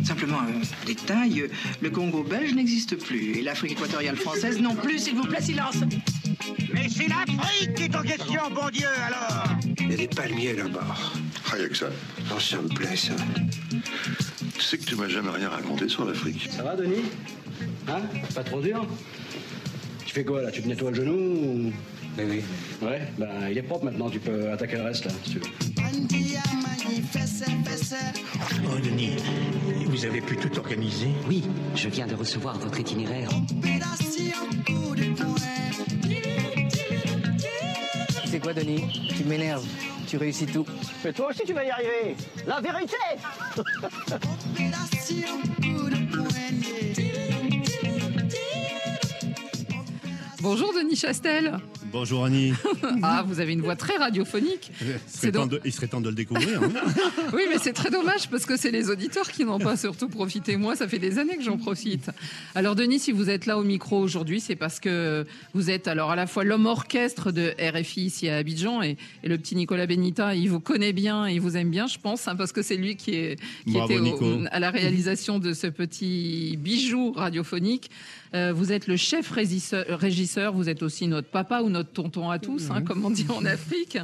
[0.04, 1.48] Simplement un détail,
[1.80, 5.78] le Congo belge n'existe plus et l'Afrique équatoriale française non plus, s'il vous plaît, silence.
[6.72, 10.54] Mais c'est l'Afrique qui est en question, bon Dieu, alors Il y a des palmiers
[10.54, 10.86] là-bas.
[11.52, 11.88] Ah, y a que ça.
[12.32, 13.14] Oh, ça me plaît, ça.
[14.54, 16.48] Tu sais que tu m'as jamais rien raconté sur l'Afrique.
[16.56, 17.02] Ça va, Denis?
[17.88, 18.02] Hein?
[18.32, 18.86] Pas trop dur?
[20.04, 20.52] Tu fais quoi, là?
[20.52, 21.72] Tu te nettoies le genou ou...
[22.18, 22.40] Oui, oui.
[22.80, 25.65] Ouais, ben il est propre maintenant, tu peux attaquer le reste, là, si tu veux.
[30.06, 31.42] Avez pu tout organiser Oui,
[31.74, 33.28] je viens de recevoir votre itinéraire.
[38.24, 39.10] C'est quoi, Denis?
[39.16, 39.66] Tu m'énerves.
[40.06, 40.64] Tu réussis tout.
[41.04, 42.14] Mais toi aussi, tu vas y arriver
[42.46, 42.96] La vérité
[50.40, 51.58] Bonjour Denis Chastel.
[51.92, 52.52] Bonjour Annie.
[53.02, 54.70] ah, vous avez une voix très radiophonique.
[54.80, 56.62] Il serait, temps donc- de, il serait temps de le découvrir.
[56.62, 56.70] hein.
[57.32, 60.56] Oui, mais c'est très dommage parce que c'est les auditeurs qui n'ont pas surtout profité.
[60.56, 62.10] Moi, ça fait des années que j'en profite.
[62.54, 66.10] Alors, Denis, si vous êtes là au micro aujourd'hui, c'est parce que vous êtes alors
[66.10, 69.86] à la fois l'homme orchestre de RFI ici à Abidjan et, et le petit Nicolas
[69.86, 72.76] Benita, il vous connaît bien, il vous aime bien, je pense, hein, parce que c'est
[72.76, 77.90] lui qui, est, qui Bravo, était au- à la réalisation de ce petit bijou radiophonique.
[78.34, 82.30] Euh, vous êtes le chef régisseur, régisseur, vous êtes aussi notre papa ou notre tonton
[82.30, 83.98] à tous, hein, comme on dit en Afrique.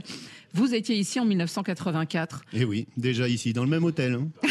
[0.54, 2.42] Vous étiez ici en 1984.
[2.52, 4.14] Et Eh oui, déjà ici, dans le même hôtel.
[4.14, 4.28] hein.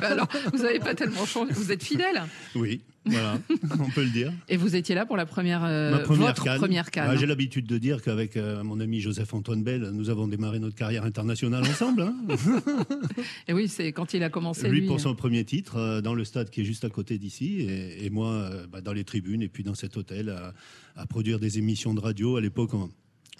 [0.00, 1.52] Bah alors, vous n'avez pas tellement changé.
[1.52, 2.22] Vous êtes fidèle.
[2.54, 3.38] Oui, voilà,
[3.78, 4.32] on peut le dire.
[4.48, 6.58] Et vous étiez là pour la première, euh, Ma première votre canne.
[6.58, 7.08] première canne.
[7.10, 10.74] Ah, J'ai l'habitude de dire qu'avec euh, mon ami Joseph-Antoine Bell, nous avons démarré notre
[10.76, 12.02] carrière internationale ensemble.
[12.02, 12.16] hein.
[13.48, 14.86] Et oui, c'est quand il a commencé Lui lui.
[14.86, 18.04] pour son premier titre euh, dans le stade qui est juste à côté d'ici et,
[18.06, 20.54] et moi euh, bah, dans les tribunes et puis dans cet hôtel à,
[20.96, 22.36] à produire des émissions de radio.
[22.36, 22.90] À l'époque, on-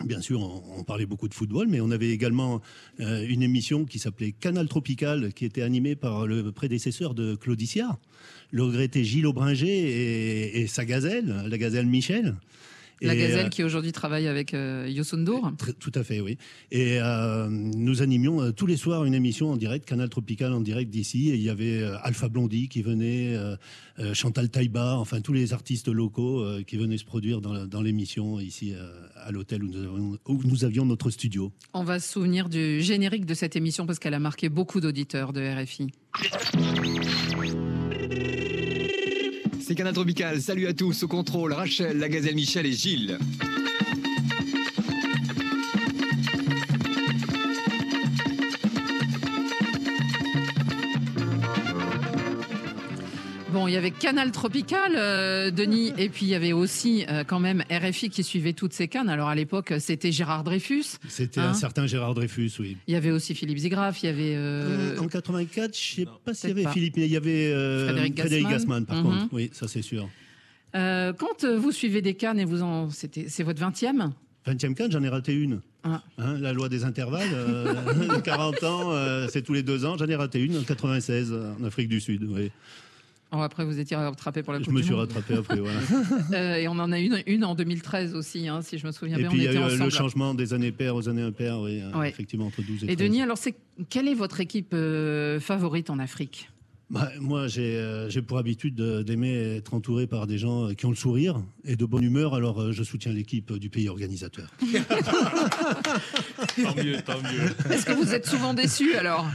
[0.05, 2.61] bien sûr, on, parlait beaucoup de football, mais on avait également
[3.01, 7.99] euh, une émission qui s'appelait Canal Tropical qui était animée par le prédécesseur de Claudicia,
[8.51, 12.35] le regretté Gilles Aubringer et, et sa gazelle, la gazelle Michel.
[13.01, 14.91] La Et, gazelle euh, qui aujourd'hui travaille avec euh,
[15.81, 16.39] Tout à fait, oui.
[16.71, 20.61] Et euh, nous animions euh, tous les soirs une émission en direct, Canal Tropical en
[20.61, 21.31] direct d'ici.
[21.31, 23.37] Et il y avait Alpha Blondie qui venait,
[24.13, 28.75] Chantal Taïba, enfin tous les artistes locaux qui venaient se produire dans, l'émission ici
[29.17, 31.53] à l'hôtel où nous avions notre studio.
[31.73, 35.33] On va se souvenir du générique de cette émission parce qu'elle a marqué beaucoup d'auditeurs
[35.33, 35.89] de RFI.
[39.67, 40.43] C'est Canal Tropical.
[40.43, 41.05] Salut à tous.
[41.05, 43.17] Au contrôle, Rachel, la gazelle Michel et Gilles.
[53.65, 57.25] Bon, il y avait Canal Tropical, euh, Denis, et puis il y avait aussi euh,
[57.25, 59.09] quand même RFI qui suivait toutes ces cannes.
[59.09, 60.85] Alors à l'époque, c'était Gérard Dreyfus.
[61.09, 62.77] C'était Hein un certain Gérard Dreyfus, oui.
[62.87, 64.35] Il y avait aussi Philippe Zigraf, il y avait.
[64.37, 66.73] euh, Euh, en 80 je sais pas s'il y avait pas.
[66.73, 68.85] Philippe, mais il y avait euh, Frédéric Frédéric, Gassman.
[68.85, 69.03] Par Mhm.
[69.05, 69.29] contre.
[69.33, 70.11] Oui, ça c'est sûr.
[70.75, 72.91] euh, quand vous suivez des cannes et vous en.
[72.91, 74.13] c'était- C'est votre 20e
[74.47, 75.63] 20e canne, j'en ai raté une.
[75.85, 76.03] Ah.
[76.19, 77.73] Hein, la loi des intervalles, euh,
[78.25, 79.97] 40 ans, euh, c'est tous les deux ans.
[79.97, 82.25] J'en ai raté une en 96 en Afrique du Sud.
[82.29, 82.51] Oui.
[83.37, 85.59] Oh, après, vous étiez rattrapé pour la Je Coupe me du suis rattrapé après.
[85.59, 85.79] Voilà.
[86.35, 89.17] Euh, et on en a une, une en 2013 aussi, hein, si je me souviens
[89.17, 89.29] Et bien.
[89.31, 89.85] puis on il y a eu euh, ensemble.
[89.85, 92.09] le changement des années paires aux années impaires, oui, euh, Ouais.
[92.11, 93.09] effectivement entre 12 et, Et 13.
[93.09, 93.55] Denis, alors c'est
[93.91, 96.49] quelle est votre équipe euh, favorite en Afrique?
[96.91, 100.75] Bah, moi, j'ai euh, j'ai pour habitude de- d'aimer être entouré par des gens euh,
[100.75, 103.89] qui ont le sourire et de bonne humeur, alors euh, je soutiens l'équipe du pays
[103.89, 104.51] organisateur.
[106.63, 107.73] Tant mieux, tant mieux.
[107.73, 109.27] Est-ce que vous êtes souvent déçu alors?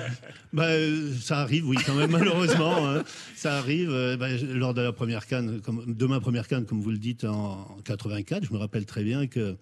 [0.54, 2.88] Bah, euh, ça arrive, oui, quand même, malheureusement.
[2.88, 3.04] hein.
[3.36, 3.90] Ça arrive.
[3.92, 6.98] euh, bah, lors de la première canne, comme, de ma première canne, comme vous le
[6.98, 9.58] dites, en, en 84, je me rappelle très bien que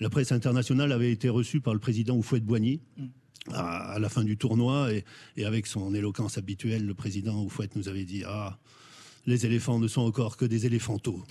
[0.00, 2.80] la presse internationale avait été reçue par le président Oufouette-Boigny.
[3.52, 5.04] À, à la fin du tournoi, et,
[5.36, 8.56] et avec son éloquence habituelle, le président Oufouette nous avait dit Ah,
[9.26, 11.22] les éléphants ne sont encore que des éléphantaux.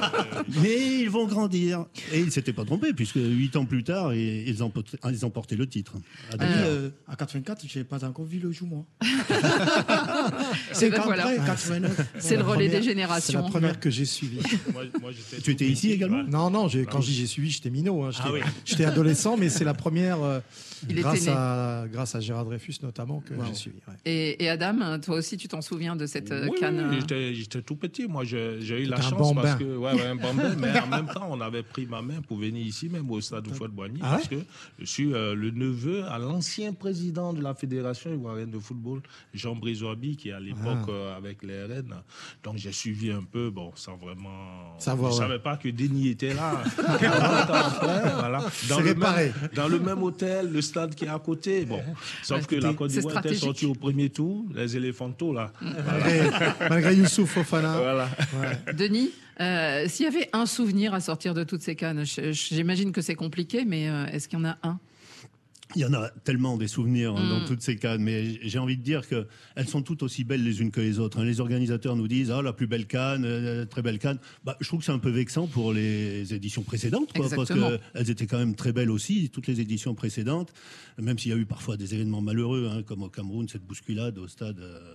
[0.62, 1.86] Mais ils vont grandir.
[2.12, 5.24] Et il ne s'était pas trompé, puisque huit ans plus tard, ils, ils emportaient, ils
[5.24, 5.94] emportaient le titre.
[6.38, 8.86] À euh, à 84, j'ai pas encore vu le jour, moi.
[10.72, 11.36] C'est ben après, voilà.
[11.46, 12.00] 89.
[12.18, 13.38] C'est le La relais des générations.
[13.38, 14.40] C'est la première que j'ai suivie.
[14.72, 16.22] Moi, moi, j'étais Tu étais ici également?
[16.24, 18.02] Non, non, j'ai- quand je dis j'ai suivi, j'étais minot.
[18.04, 18.40] hein, J'étais Ah oui.
[18.64, 20.40] j'étais adolescent, mais c'est la première, euh,
[20.84, 21.32] Il était grâce, né.
[21.34, 23.76] à, grâce à Gérard Dreyfus notamment, que j'ai suivi.
[23.88, 23.94] ouais.
[24.04, 27.34] et, et Adam, toi aussi, tu t'en souviens de cette Oui, canne oui, euh, j'étais-
[27.34, 28.06] j'étais tout petit.
[28.06, 31.06] Moi, j'ai j'ai eu la chance parce que, ouais, ouais, un bambin, mais en même
[31.06, 34.12] temps, on avait pris ma main pour venir ici, même au stade de boigny Ah
[34.12, 34.16] ouais?
[34.16, 34.36] parce que
[34.78, 39.00] je suis euh, le neveu à l'ancien président de la Fédération ivoirienne de football,
[39.32, 40.90] Jean Brizoabi, qui est à l'époque Ah.
[40.90, 41.94] euh, avec les RN.
[42.42, 44.78] Donc, j'ai suivi un peu, bon, sans vraiment.
[44.78, 45.28] Savoir, je ne ouais.
[45.28, 46.62] savais pas que Denis était là.
[47.00, 48.38] 40 ans après, voilà.
[48.38, 49.24] Dans C'est le réparé.
[49.40, 51.64] Même, dans le même hôtel, le stade qui est à côté.
[51.64, 51.80] Bon,
[52.22, 55.52] sauf Ouais, que la Côte d'Ivoire était sortie au premier tour, les éléphantaux, là.
[55.60, 56.20] Malgré,
[56.68, 57.78] malgré Youssouf Fofana.
[57.78, 58.08] Voilà.
[58.76, 59.10] Denis,
[59.40, 63.14] euh, s'il y avait un souvenir à sortir de toutes ces cannes, j'imagine que c'est
[63.14, 64.78] compliqué, mais euh, est-ce qu'il y en a un?
[65.76, 67.28] Il y en a tellement des souvenirs hein, Mm.
[67.40, 70.42] dans toutes ces cannes, mais j'ai envie de dire que elles sont toutes aussi belles
[70.44, 71.18] les unes que les autres.
[71.18, 71.24] hein.
[71.24, 74.18] Les organisateurs nous disent ah la plus belle canne, euh, très belle canne.
[74.44, 78.10] Bah, je trouve que c'est un peu vexant pour les éditions précédentes, quoi, parce qu'elles
[78.10, 80.52] étaient quand même très belles aussi, toutes les éditions précédentes,
[81.00, 84.18] même s'il y a eu parfois des événements malheureux, hein, comme au Cameroun, cette bousculade
[84.18, 84.94] au stade euh,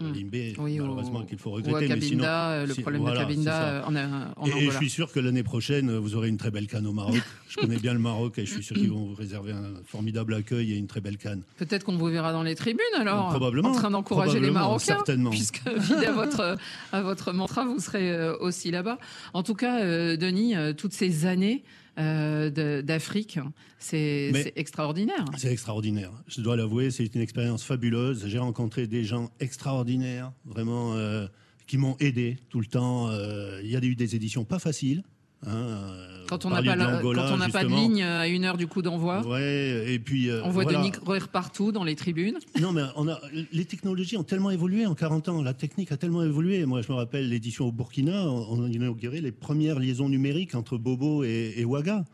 [0.00, 0.12] Mm.
[0.12, 1.88] Limbé, Oui, malheureusement qu'il faut ou à regretter.
[1.94, 4.70] mais sinon, euh, le si- problème voilà, de Cabinda euh, en, euh, en Et, et
[4.70, 7.16] je suis sûr que l'année prochaine, vous aurez une très belle canne au Maroc.
[7.48, 10.34] je connais bien le Maroc et je suis sûr qu'ils vont vous réserver un formidable
[10.34, 11.42] accueil et une très belle canne.
[11.56, 13.70] Peut-être qu'on vous verra dans les tribunes alors, Probablement.
[13.70, 15.30] en train d'encourager les Marocains, certainement.
[15.30, 16.56] puisque fidèle à votre,
[16.92, 18.98] à votre mantra, vous serez euh, aussi là-bas.
[19.32, 21.62] En tout cas, euh, Denis, euh, toutes ces années
[21.98, 23.38] euh, d'Afrique,
[23.78, 25.24] c'est extraordinaire.
[25.36, 26.12] C'est extraordinaire.
[26.26, 28.26] Je dois l'avouer, c'est une expérience fabuleuse.
[28.26, 31.26] J'ai rencontré des gens extraordinaires, vraiment, euh,
[31.66, 33.08] qui m'ont aidé tout le temps.
[33.10, 35.02] Euh, Il y a eu des éditions pas faciles.
[35.46, 38.56] Hein, euh, Quand on n'a pas, la- quand on pas de ligne à une heure
[38.56, 40.30] du coup d'envoi, Ouais, et puis.
[40.30, 40.78] euh, on voit voilà.
[40.78, 42.38] Denis courir partout dans les tribunes.
[42.60, 43.20] Non, mais on a,
[43.52, 45.42] les technologies ont tellement évolué en 40 ans.
[45.42, 46.64] La technique a tellement évolué.
[46.66, 50.54] Moi, je me rappelle l'édition au Burkina, on on a inauguré les premières liaisons numériques
[50.54, 52.04] entre Bobo et, et Ouaga.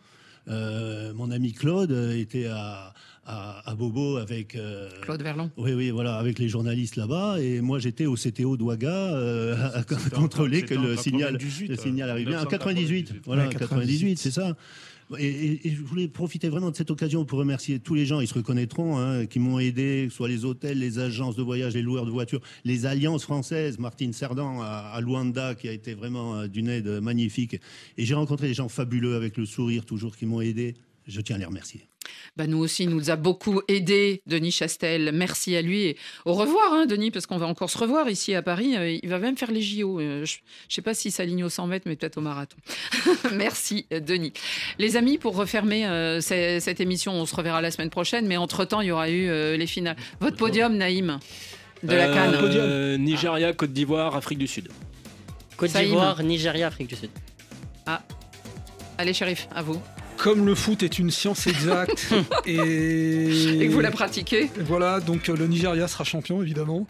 [0.51, 2.93] Euh, mon ami Claude euh, était à,
[3.25, 4.57] à, à Bobo avec.
[4.57, 5.51] euh, Claude Verlon.
[5.57, 7.37] Oui, oui, voilà, avec les journalistes là-bas.
[7.41, 12.11] Et moi, j'étais au CTO d'Ouaga euh, à, contrôler que le signal, 98, le signal
[12.11, 12.39] arrive bien.
[12.39, 14.57] En 1998, 98, voilà, Ouais, 98, c'est ça.
[15.19, 18.35] Et, je voulais profiter vraiment de cette occasion pour remercier tous les gens, ils se
[18.35, 21.83] reconnaîtront, hein, qui m'ont aidé, que ce soit les hôtels, les agences de voyage, les
[21.83, 26.37] loueurs de voitures, les alliances françaises, Martine Cerdan à, à Luanda, qui a été vraiment
[26.37, 27.57] euh, d'une aide magnifique.
[27.97, 30.75] Et j'ai rencontré des gens fabuleux avec le sourire toujours qui m'ont aidé.
[31.07, 31.90] Je tiens à les remercier.
[32.37, 35.11] Bah, nous aussi, il nous a beaucoup aidé, Denis Chastel.
[35.13, 35.83] Merci à lui.
[35.83, 38.77] Et au revoir, hein, Denis, parce qu'on va encore se revoir ici à Paris.
[38.77, 40.01] Euh, Il va même faire les JO.
[40.01, 42.57] Euh, Je ne sais pas s'il s'aligne au 100 mètres, mais peut-être au marathon.
[43.33, 44.33] Merci, euh, Denis.
[44.79, 48.27] Les amis, pour refermer euh, ce- cette émission, on se reverra la semaine prochaine.
[48.27, 49.97] Mais entre-temps, il y aura eu euh, les finales.
[50.21, 51.19] Votre podium, Naïm,
[51.83, 52.15] de la Euh,
[52.95, 53.03] Cannes.
[53.03, 54.69] Nigeria, Côte d'Ivoire, Afrique du Sud.
[55.57, 57.11] Côte d'Ivoire, Nigeria, Afrique du Sud.
[57.87, 58.03] Ah.
[58.99, 59.81] Allez, shérif, à vous.
[60.23, 62.13] Comme le foot est une science exacte
[62.47, 63.63] et...
[63.63, 66.87] Et que vous la pratiquez Voilà, donc euh, le Nigeria sera champion évidemment.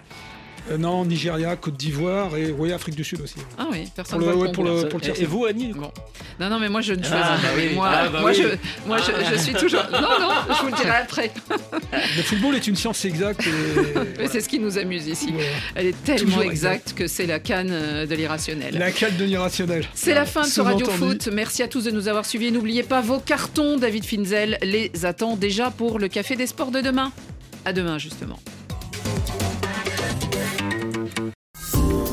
[0.71, 3.37] Euh, non, Nigeria, Côte d'Ivoire et oui, Afrique du Sud aussi.
[3.59, 5.91] Ah oui, personne Pour le- ouais, pour le- pour le Et, et vous, Annie Bon.
[6.39, 7.69] Non, non, mais moi je ne choisis Ah, jamais.
[7.69, 7.75] oui.
[7.75, 8.37] Moi, Ah, bah moi, oui.
[8.43, 9.83] je, moi je, je suis toujours.
[9.93, 11.31] Non, non, je vous le dirai après.
[12.17, 13.47] Le football est une science exacte.
[13.47, 15.33] et- Mais C'est ce qui nous amuse ici.
[15.75, 18.77] Elle est tellement Toujours exacte que c'est la canne euh, de l'irrationnel.
[18.79, 19.85] La cale de l'irrationnel.
[19.95, 20.87] C'est la fin de ce Radio.
[20.91, 21.29] Foot.
[21.33, 22.53] Merci à tous de nous avoir suivis.
[22.53, 23.77] N'oubliez pas vos cartons.
[23.77, 27.13] David Finzel les attend déjà pour le Café des Sports de demain.
[27.65, 28.39] À demain, justement.